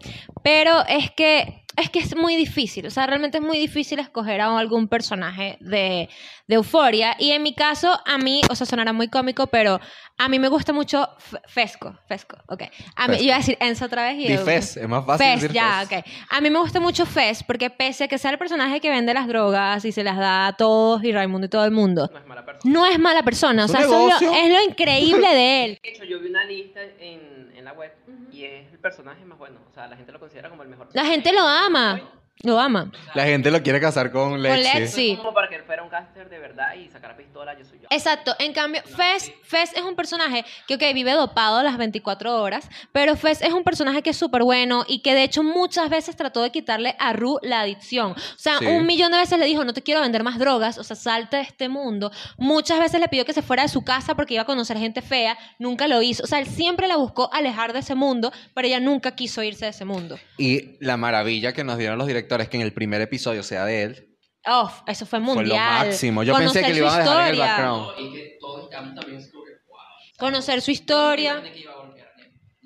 pero 0.44 0.86
es 0.88 1.10
que 1.10 1.64
es 1.78 1.90
que 1.90 1.98
es 2.00 2.16
muy 2.16 2.36
difícil, 2.36 2.86
o 2.86 2.90
sea, 2.90 3.06
realmente 3.06 3.38
es 3.38 3.44
muy 3.44 3.58
difícil 3.58 3.98
escoger 4.00 4.40
a 4.40 4.58
algún 4.58 4.88
personaje 4.88 5.56
de, 5.60 6.08
de 6.46 6.54
Euforia. 6.54 7.14
Y 7.18 7.30
en 7.30 7.42
mi 7.42 7.54
caso, 7.54 7.98
a 8.04 8.18
mí, 8.18 8.40
o 8.50 8.54
sea, 8.54 8.66
sonará 8.66 8.92
muy 8.92 9.08
cómico, 9.08 9.46
pero 9.46 9.80
a 10.18 10.28
mí 10.28 10.38
me 10.38 10.48
gusta 10.48 10.72
mucho 10.72 11.08
F- 11.18 11.38
Fesco, 11.46 11.96
Fesco, 12.08 12.36
ok. 12.48 12.62
A 12.96 13.06
mí, 13.06 13.14
Fesco. 13.14 13.24
iba 13.24 13.34
a 13.34 13.38
decir 13.38 13.56
Enzo 13.60 13.84
otra 13.84 14.02
vez 14.02 14.18
y... 14.18 14.26
Di 14.28 14.36
Fez, 14.38 14.76
es 14.76 14.88
más 14.88 15.06
fácil 15.06 15.26
decir 15.34 15.52
ya, 15.52 15.84
ok. 15.84 16.04
A 16.30 16.40
mí 16.40 16.50
me 16.50 16.58
gusta 16.58 16.80
mucho 16.80 17.06
Fez 17.06 17.42
porque 17.44 17.70
pese 17.70 18.04
a 18.04 18.08
que 18.08 18.18
sea 18.18 18.30
el 18.32 18.38
personaje 18.38 18.80
que 18.80 18.90
vende 18.90 19.14
las 19.14 19.28
drogas 19.28 19.84
y 19.84 19.92
se 19.92 20.02
las 20.02 20.16
da 20.16 20.48
a 20.48 20.52
todos 20.56 21.02
y 21.04 21.12
Raimundo 21.12 21.46
y 21.46 21.50
todo 21.50 21.64
el 21.64 21.70
mundo, 21.70 22.10
No 22.12 22.18
es 22.18 22.26
mala 22.26 22.44
persona. 22.44 22.72
no 22.74 22.86
es 22.86 22.98
mala 22.98 23.22
persona. 23.22 23.62
O 23.62 23.66
Es 23.66 23.70
sea, 23.72 23.80
eso 23.82 24.08
es 24.08 24.20
lo, 24.22 24.32
es 24.34 24.48
lo 24.52 24.62
increíble 24.70 25.28
de 25.34 25.64
él. 25.64 25.78
De 25.82 25.88
hecho, 25.90 26.04
yo 26.04 26.18
vi 26.20 26.28
una 26.28 26.44
lista 26.44 26.80
en, 26.98 27.47
en 27.58 27.64
la 27.64 27.72
web 27.72 27.92
y 28.30 28.44
es 28.44 28.72
el 28.72 28.78
personaje 28.78 29.24
más 29.24 29.38
bueno. 29.38 29.58
O 29.68 29.72
sea, 29.72 29.88
la 29.88 29.96
gente 29.96 30.12
lo 30.12 30.20
considera 30.20 30.48
como 30.48 30.62
el 30.62 30.68
mejor. 30.68 30.88
La 30.92 31.04
gente 31.04 31.32
lo 31.32 31.40
ama. 31.40 32.00
Lo 32.42 32.59
ama. 32.61 32.90
La 33.14 33.24
gente 33.24 33.51
lo 33.51 33.62
quiere 33.62 33.81
casar 33.81 34.12
con 34.12 34.40
Lexi. 34.42 34.62
Lexi. 34.62 34.87
Sí. 34.92 35.16
Como 35.16 35.35
para 35.35 35.48
que 35.48 35.57
él 35.57 35.62
fuera 35.64 35.83
un 35.83 35.90
gángster 35.90 36.29
de 36.29 36.38
verdad 36.38 36.74
y 36.74 36.88
sacara 36.88 37.16
pistola, 37.16 37.59
yo 37.59 37.64
soy 37.64 37.79
yo. 37.81 37.87
Exacto. 37.90 38.35
En 38.38 38.53
cambio, 38.53 38.81
Fez, 38.85 39.33
Fez 39.42 39.72
es 39.74 39.83
un 39.83 39.96
personaje 39.96 40.44
que, 40.66 40.74
ok, 40.77 40.83
vive 40.94 41.12
dopado 41.12 41.62
las 41.62 41.77
24 41.79 42.40
horas, 42.40 42.68
pero 42.92 43.16
Fez 43.16 43.42
es 43.42 43.53
un 43.53 43.64
personaje 43.64 44.03
que 44.03 44.11
es 44.11 44.16
súper 44.16 44.44
bueno 44.44 44.85
y 44.87 45.01
que 45.01 45.14
de 45.14 45.24
hecho 45.24 45.42
muchas 45.42 45.90
veces 45.90 46.14
trató 46.16 46.42
de 46.42 46.51
quitarle 46.53 46.94
a 47.01 47.12
Ru 47.12 47.38
la 47.42 47.61
adicción. 47.61 48.12
O 48.12 48.16
sea, 48.37 48.59
Sí. 48.59 48.66
un 48.66 48.87
millón 48.87 49.11
de 49.11 49.18
veces 49.18 49.38
le 49.38 49.46
dijo, 49.46 49.64
no 49.64 49.72
te 49.72 49.83
quiero 49.83 50.01
vender 50.01 50.22
más 50.22 50.38
drogas, 50.38 50.79
o 50.79 50.85
sea, 50.85 50.94
salte 50.96 51.38
de 51.38 51.42
este 51.42 51.68
mundo. 51.68 52.12
Muchas 52.37 52.79
veces 52.79 53.01
le 53.01 53.09
pidió 53.09 53.24
que 53.24 53.33
se 53.33 53.42
fuera 53.42 53.64
de 53.64 53.68
su 53.68 53.83
casa 53.83 54.14
porque 54.14 54.35
iba 54.35 54.44
a 54.44 54.46
conocer 54.46 54.77
gente 54.79 55.03
fea, 55.03 55.37
nunca 55.59 55.88
lo 55.88 56.03
hizo. 56.03 56.22
O 56.22 56.27
sea, 56.27 56.38
él 56.38 56.46
siempre 56.46 56.87
la 56.87 56.96
buscó 56.96 57.31
alejar 57.33 57.72
de 57.72 57.81
ese 57.81 57.96
mundo, 57.96 58.31
pero 58.55 58.68
ella 58.68 58.79
nunca 58.79 59.16
quiso 59.16 59.42
irse 59.42 59.64
de 59.64 59.70
ese 59.72 59.85
mundo. 59.85 60.18
Y 60.37 60.77
la 60.79 60.96
maravilla 60.96 61.53
que 61.53 61.64
nos 61.64 61.79
dieron 61.79 61.98
los 61.98 62.07
directores 62.07 62.27
que 62.28 62.56
en 62.56 62.62
el 62.62 62.72
primer 62.72 63.00
episodio 63.00 63.42
sea 63.42 63.64
de 63.64 63.82
él. 63.82 64.04
Oh, 64.46 64.70
eso 64.86 65.04
fue 65.04 65.18
Fue 65.20 65.28
lo 65.28 65.34
mundial. 65.34 65.86
máximo. 65.88 66.22
Yo 66.22 66.34
pensé 66.34 66.60
Conocer 66.60 66.62
que 66.64 66.68
le 66.68 66.74
su 66.74 66.84
iban 66.84 66.94
a 66.94 66.98
dejar 67.02 67.20
en 67.20 67.26
el 67.26 67.32
historia. 67.34 67.52
background. 67.52 67.86
No, 67.86 68.00
y 68.00 68.12
que 68.14 68.36
todos 68.40 68.68
quedamos 68.70 68.94
también 68.94 69.30
como 69.30 69.44
que, 69.44 69.50
wow. 69.68 69.78
Conocer 70.18 70.60
su 70.62 70.70
historia. 70.70 71.34
¿no? 71.34 71.98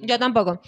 Yo 0.04 0.18
tampoco. 0.18 0.60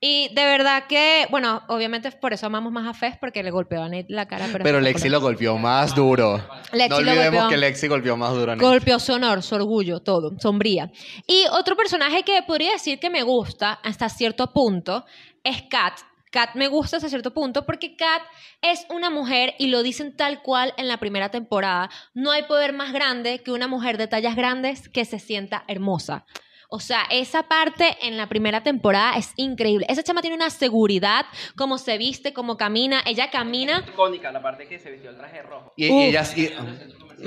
Y 0.00 0.28
de 0.34 0.44
verdad 0.44 0.84
que, 0.86 1.26
bueno, 1.30 1.62
obviamente 1.68 2.10
por 2.12 2.34
eso 2.34 2.46
amamos 2.46 2.72
más 2.72 2.86
a 2.86 2.92
Fez 2.92 3.16
porque 3.18 3.42
le 3.42 3.50
golpeó 3.50 3.82
a 3.82 3.88
Nate 3.88 4.06
la 4.08 4.26
cara. 4.28 4.46
Pero, 4.52 4.64
Pero 4.64 4.80
Lexi 4.80 5.08
lo 5.08 5.20
golpeó 5.20 5.56
más 5.56 5.94
duro. 5.94 6.36
Lexi 6.72 6.88
no 6.90 7.00
lo 7.00 7.10
olvidemos 7.12 7.40
golpeó. 7.42 7.48
que 7.48 7.56
Lexi 7.56 7.88
golpeó 7.88 8.16
más 8.18 8.32
duro 8.34 8.52
a 8.52 8.56
Nate. 8.56 8.66
Golpeó 8.66 8.98
su 8.98 9.12
honor, 9.14 9.42
su 9.42 9.54
orgullo, 9.54 10.00
todo, 10.00 10.38
sombría. 10.38 10.90
Y 11.26 11.44
otro 11.52 11.74
personaje 11.74 12.22
que 12.22 12.42
podría 12.46 12.72
decir 12.72 12.98
que 12.98 13.08
me 13.08 13.22
gusta 13.22 13.72
hasta 13.82 14.08
cierto 14.10 14.52
punto 14.52 15.06
es 15.42 15.62
Kat. 15.70 15.94
Kat 16.32 16.54
me 16.54 16.66
gusta 16.66 16.96
hasta 16.96 17.10
cierto 17.10 17.34
punto 17.34 17.66
porque 17.66 17.94
Kat 17.94 18.22
es 18.62 18.86
una 18.88 19.10
mujer 19.10 19.54
y 19.58 19.66
lo 19.66 19.82
dicen 19.82 20.16
tal 20.16 20.42
cual 20.42 20.72
en 20.78 20.88
la 20.88 20.96
primera 20.96 21.28
temporada. 21.28 21.90
No 22.14 22.32
hay 22.32 22.44
poder 22.44 22.72
más 22.72 22.92
grande 22.92 23.40
que 23.40 23.52
una 23.52 23.68
mujer 23.68 23.98
de 23.98 24.08
tallas 24.08 24.34
grandes 24.34 24.88
que 24.88 25.04
se 25.04 25.18
sienta 25.18 25.64
hermosa. 25.68 26.24
O 26.70 26.80
sea, 26.80 27.02
esa 27.10 27.42
parte 27.42 27.98
en 28.00 28.16
la 28.16 28.30
primera 28.30 28.62
temporada 28.62 29.18
es 29.18 29.34
increíble. 29.36 29.84
Esa 29.90 30.02
chama 30.02 30.22
tiene 30.22 30.34
una 30.34 30.48
seguridad, 30.48 31.26
cómo 31.54 31.76
se 31.76 31.98
viste, 31.98 32.32
cómo 32.32 32.56
camina. 32.56 33.02
Ella 33.04 33.30
camina 33.30 33.84
Icónica, 33.86 34.32
la 34.32 34.40
parte 34.40 34.66
que 34.66 34.78
se 34.78 34.90
vistió 34.90 35.10
el 35.10 35.18
traje 35.18 35.42
rojo. 35.42 35.74
Y, 35.76 35.92
ella, 35.92 36.24
y, 36.34 36.48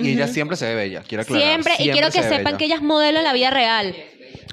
y 0.02 0.14
ella 0.14 0.28
siempre 0.28 0.58
se 0.58 0.66
ve 0.66 0.74
bella, 0.74 1.04
quiero 1.08 1.22
aclarar. 1.22 1.48
Siempre, 1.48 1.74
y 1.78 1.92
quiero 1.92 2.08
que 2.08 2.24
se 2.24 2.30
sepan 2.30 2.44
bella. 2.44 2.58
que 2.58 2.66
ella 2.66 2.76
es 2.78 2.82
modelo 2.82 3.20
en 3.20 3.24
la 3.24 3.34
vida 3.34 3.52
real. 3.52 3.96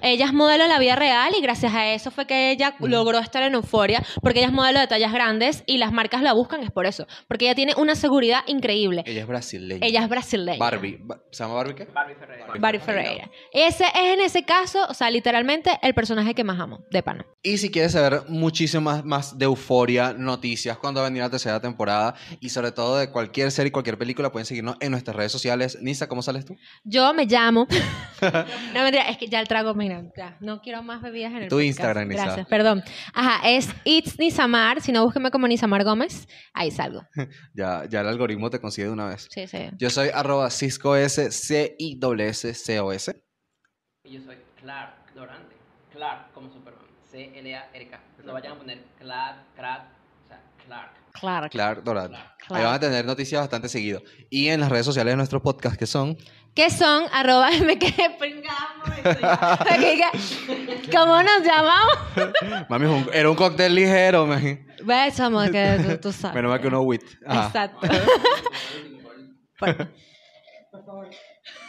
Ella 0.03 0.27
es 0.27 0.33
modelo 0.33 0.65
en 0.65 0.71
la 0.71 0.79
vida 0.79 0.97
real 0.97 1.33
y 1.39 1.41
gracias 1.41 1.73
a 1.75 1.93
eso 1.93 2.11
fue 2.11 2.27
que 2.27 2.51
ella 2.51 2.75
logró 2.81 3.19
estar 3.19 3.43
en 3.43 3.55
euforia, 3.55 4.03
porque 4.21 4.41
ella 4.41 4.49
es 4.49 4.53
modelo 4.53 4.81
de 4.81 4.87
tallas 4.87 5.13
grandes 5.13 5.63
y 5.67 5.79
las 5.79 5.93
marcas 5.93 6.23
la 6.23 6.33
buscan, 6.33 6.63
es 6.63 6.71
por 6.71 6.87
eso. 6.87 7.07
Porque 7.29 7.45
ella 7.47 7.55
tiene 7.55 7.75
una 7.77 7.95
seguridad 7.95 8.41
increíble. 8.47 9.03
Ella 9.07 9.23
es 9.23 9.27
brasileña. 9.27 9.87
Ella 9.87 10.03
es 10.03 10.09
brasileña. 10.09 10.59
Barbie. 10.59 10.99
Ba- 11.01 11.21
¿Se 11.31 11.43
llama 11.45 11.55
Barbie 11.55 11.75
qué? 11.75 11.85
Barbie 11.87 12.15
Ferreira. 12.15 12.47
Barbie 12.59 12.79
Ferreira. 12.81 13.31
Ese 13.53 13.85
es 13.85 14.13
en 14.15 14.21
ese 14.21 14.45
caso, 14.45 14.85
o 14.89 14.95
sea, 14.95 15.11
literalmente 15.11 15.79
el 15.83 15.95
personaje 15.95 16.35
que 16.35 16.45
más 16.45 16.59
amo, 16.61 16.85
de 16.91 17.03
pana. 17.03 17.25
Y 17.43 17.59
si 17.59 17.71
quieres 17.71 17.93
saber 17.93 18.23
muchísimo 18.29 18.83
más, 18.83 19.05
más 19.05 19.39
de 19.39 19.45
euforia, 19.45 20.13
noticias, 20.17 20.79
cuando 20.79 21.01
va 21.01 21.07
a 21.07 21.11
venir 21.11 21.23
la 21.23 21.31
tercera 21.31 21.61
temporada 21.61 22.15
y 22.41 22.49
sobre 22.51 22.73
todo 22.73 22.97
de 22.99 23.11
cualquier 23.11 23.51
serie, 23.51 23.73
cualquier 23.73 23.99
película, 23.99 24.31
pueden 24.33 24.47
seguirnos 24.47 24.77
en 24.81 24.91
nuestras 24.91 25.17
redes 25.17 25.33
sociales. 25.33 25.79
Nisa, 25.81 26.09
¿cómo 26.09 26.23
sales 26.23 26.45
tú? 26.45 26.57
Yo 26.85 27.13
me 27.15 27.25
llamo. 27.27 27.67
no 28.75 28.83
mentira, 28.83 29.09
es 29.09 29.17
que 29.19 29.29
ya 29.29 29.41
el 29.41 29.49
trago, 29.49 29.75
mira, 30.01 30.13
ya, 30.17 30.37
no 30.41 30.61
quiero 30.61 30.83
más 30.83 31.03
bebidas 31.03 31.33
en 31.33 31.39
el 31.39 31.49
Tu 31.49 31.57
podcast. 31.57 31.67
Instagram, 31.67 32.09
Nisa. 32.09 32.25
Gracias, 32.25 32.47
perdón. 32.47 32.83
Ajá, 33.15 33.49
es 33.49 33.69
It's 33.85 34.19
Nisamar, 34.19 34.81
si 34.81 34.93
no 34.93 35.05
búsqueme 35.05 35.31
como 35.31 35.47
Nisamar 35.49 35.85
Gómez, 35.85 36.29
ahí 36.53 36.71
salgo. 36.71 37.03
Ya, 37.55 37.85
ya 37.89 38.01
el 38.01 38.09
algoritmo 38.09 38.51
te 38.51 38.61
consigue 38.61 38.87
de 38.87 38.93
una 38.93 39.07
vez. 39.07 39.29
Sí, 39.31 39.47
sí. 39.47 39.71
Yo 39.79 39.91
soy 39.91 40.09
arroba 40.09 40.51
Cisco 40.51 40.97
S, 40.97 41.31
C 41.31 41.77
I 41.79 41.99
S 42.21 42.55
C 42.55 42.81
O 42.81 42.93
S. 42.93 43.23
Y 44.05 44.13
yo 44.13 44.21
soy 44.23 44.37
Clark 44.61 45.15
Dorante. 45.15 45.57
Clark 45.93 46.33
como 46.33 46.51
Superman. 46.51 46.83
C-L-A-R-K. 47.11 48.01
No 48.25 48.33
vayan 48.33 48.53
a 48.53 48.59
poner 48.59 48.83
Clark, 48.99 49.45
Clark, 50.67 50.93
Clark. 51.13 51.51
Claro. 51.51 51.83
Clark. 51.83 51.83
Claro. 51.83 52.55
Ahí 52.57 52.65
van 52.65 52.75
a 52.75 52.81
tener 52.81 53.05
noticias 53.05 53.41
bastante 53.41 53.69
seguido. 53.69 54.03
Y 54.29 54.49
en 54.49 54.61
las 54.61 54.69
redes 54.71 54.85
sociales 54.85 55.13
de 55.13 55.17
nuestro 55.17 55.41
podcast, 55.43 55.77
que 55.77 55.87
son 55.87 56.17
Que 56.55 56.71
son 56.71 57.05
arroba 57.13 57.51
me 57.65 57.79
quedé 57.79 58.11
pringada 58.19 58.69
un 58.75 58.81
momento 58.91 59.21
ya. 59.21 59.59
Ok, 59.61 60.81
que- 60.83 60.91
¿Cómo 60.91 61.23
nos 61.23 61.43
llamamos? 61.45 61.95
Mami, 62.69 62.85
es 62.87 62.91
un- 62.91 63.11
era 63.13 63.31
un 63.31 63.37
cóctel 63.37 63.75
ligero, 63.75 64.27
man. 64.27 64.67
Ves, 64.85 65.21
amor, 65.21 65.51
que 65.53 65.79
tú, 65.87 65.99
tú 66.09 66.13
sabes. 66.19 66.35
Menos 66.35 66.51
mal 66.51 66.61
que 66.61 66.67
uno 66.67 66.81
wit. 66.83 67.03
Ajá. 67.27 67.47
Exacto. 67.47 67.87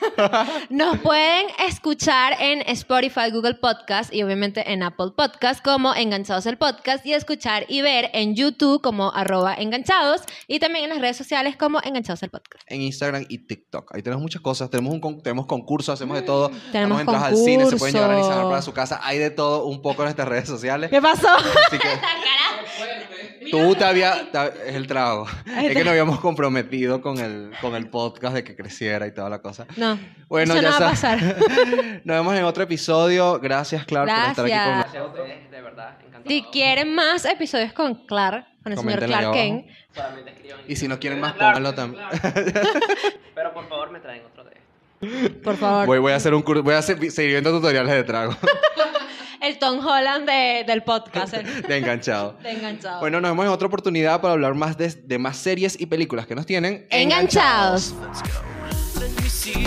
Nos 0.70 0.98
pueden 1.00 1.48
escuchar 1.68 2.36
en 2.40 2.62
Spotify, 2.70 3.32
Google 3.32 3.56
Podcast 3.56 4.14
y 4.14 4.24
obviamente 4.24 4.72
en 4.72 4.84
Apple 4.84 5.12
Podcast 5.16 5.64
como 5.64 5.94
Enganchados 5.96 6.46
el 6.46 6.58
Podcast 6.58 7.06
y 7.06 7.14
escuchar 7.14 7.66
y 7.68 7.82
ver 7.82 8.10
en 8.14 8.36
YouTube 8.36 8.82
como 8.82 9.12
arroba 9.14 9.54
enganchados 9.56 10.22
y 10.48 10.60
también 10.60 10.86
en 10.86 10.90
las 10.92 11.00
redes 11.00 11.18
sociales 11.18 11.56
como 11.58 11.80
Enganchados 11.84 12.24
el 12.24 12.30
Podcast. 12.30 12.64
En 12.68 12.82
Instagram 12.82 13.26
y 13.30 13.40
TikTok. 13.48 13.94
Ahí 13.96 14.02
tenemos 14.02 14.22
muchas 14.22 14.42
cosas. 14.42 14.70
Tenemos, 14.70 14.94
un, 14.94 15.00
con- 15.00 15.22
tenemos 15.22 15.46
concursos, 15.46 15.94
hacemos 15.94 16.16
de 16.18 16.24
todo. 16.24 16.52
Tenemos 16.72 17.00
entradas 17.00 17.24
al 17.24 17.38
cine, 17.38 17.66
se 17.66 17.78
pueden 17.78 17.96
llevar 17.96 18.12
a. 18.12 18.20
Isabel 18.20 18.46
para 18.48 18.62
su 18.62 18.74
casa. 18.74 19.00
Hay 19.04 19.18
de 19.18 19.30
todo 19.32 19.66
un 19.66 19.82
poco 19.82 20.02
en 20.02 20.06
nuestras 20.08 20.28
redes 20.28 20.48
sociales. 20.48 20.90
¿Qué 20.90 21.02
pasó? 21.02 21.28
Así 21.68 21.78
que 21.78 21.88
tú 23.52 23.76
te 23.76 23.84
había, 23.84 24.32
te- 24.32 24.70
es 24.70 24.76
el 24.76 24.88
trago. 24.88 25.26
Es 25.46 25.74
que 25.74 25.80
nos 25.84 25.90
habíamos 25.90 26.20
comprometido 26.20 27.02
con 27.02 27.18
el, 27.20 27.52
con 27.62 27.76
el 27.76 27.90
podcast 27.90 28.36
de 28.36 28.44
que 28.44 28.56
creciera 28.56 29.06
y 29.08 29.12
toda 29.14 29.30
la 29.30 29.40
cosa. 29.42 29.66
No. 29.78 29.98
Bueno, 30.28 30.54
eso 30.54 30.62
ya 30.64 30.70
no 30.72 30.80
va 30.80 30.90
a 30.92 30.96
sabes. 30.96 31.24
pasar. 31.34 32.02
Nos 32.04 32.18
vemos 32.18 32.36
en 32.36 32.44
otro 32.44 32.64
episodio. 32.64 33.40
Gracias, 33.40 33.86
Clark, 33.86 34.10
por 34.10 34.30
estar 34.30 34.46
aquí 34.46 34.54
con 34.54 34.64
Gracias. 34.64 34.94
nosotros. 34.94 34.96
Gracias 34.96 35.04
a 35.04 35.08
ustedes, 35.08 35.52
de 35.52 35.62
verdad. 35.62 35.90
encantado. 36.00 36.24
Si 36.28 36.42
quieren 36.52 36.96
más 36.96 37.26
episodios 37.26 37.74
con 37.74 38.06
Clark, 38.06 38.46
con 38.64 38.72
el 38.74 38.78
señor 38.80 39.00
Clark 39.00 39.14
abajo. 39.26 39.34
Kent. 39.34 39.66
Y 40.68 40.76
si 40.76 40.88
no 40.88 41.00
quieren 41.00 41.20
más, 41.20 41.34
pónganlo 41.34 41.74
también. 41.74 42.04
Pero 43.36 43.54
por 43.54 43.68
favor 43.70 43.92
me 43.92 44.00
traen 44.00 44.24
otro 44.26 44.44
de 44.46 44.52
estos. 45.02 45.42
por 45.44 45.58
favor. 45.58 45.86
Voy, 45.86 46.00
voy 46.00 46.12
a 46.14 46.16
hacer 46.16 46.34
un 46.34 46.42
curso, 46.42 46.64
voy 46.64 46.74
a 46.74 46.80
hacer- 46.80 47.12
seguir 47.12 47.32
viendo 47.32 47.52
tutoriales 47.52 47.94
de 47.94 48.04
trago. 48.04 48.36
El 49.44 49.60
Tom 49.60 49.86
Holland 49.86 50.26
de- 50.26 50.64
del 50.66 50.84
podcast. 50.84 51.34
el- 51.34 51.62
de 51.68 51.78
enganchado. 51.78 52.38
de 52.42 52.52
enganchado. 52.52 53.02
Bueno, 53.02 53.20
nos 53.20 53.32
vemos 53.32 53.46
en 53.46 53.52
otra 53.52 53.68
oportunidad 53.68 54.22
para 54.22 54.34
hablar 54.34 54.54
más 54.54 54.78
de, 54.78 54.88
de 54.90 55.18
más 55.18 55.36
series 55.38 55.80
y 55.80 55.86
películas 55.86 56.26
que 56.26 56.34
nos 56.34 56.46
tienen 56.46 56.88
Enganchados. 56.90 57.94
Let 59.00 59.10
me 59.22 59.30
see 59.30 59.64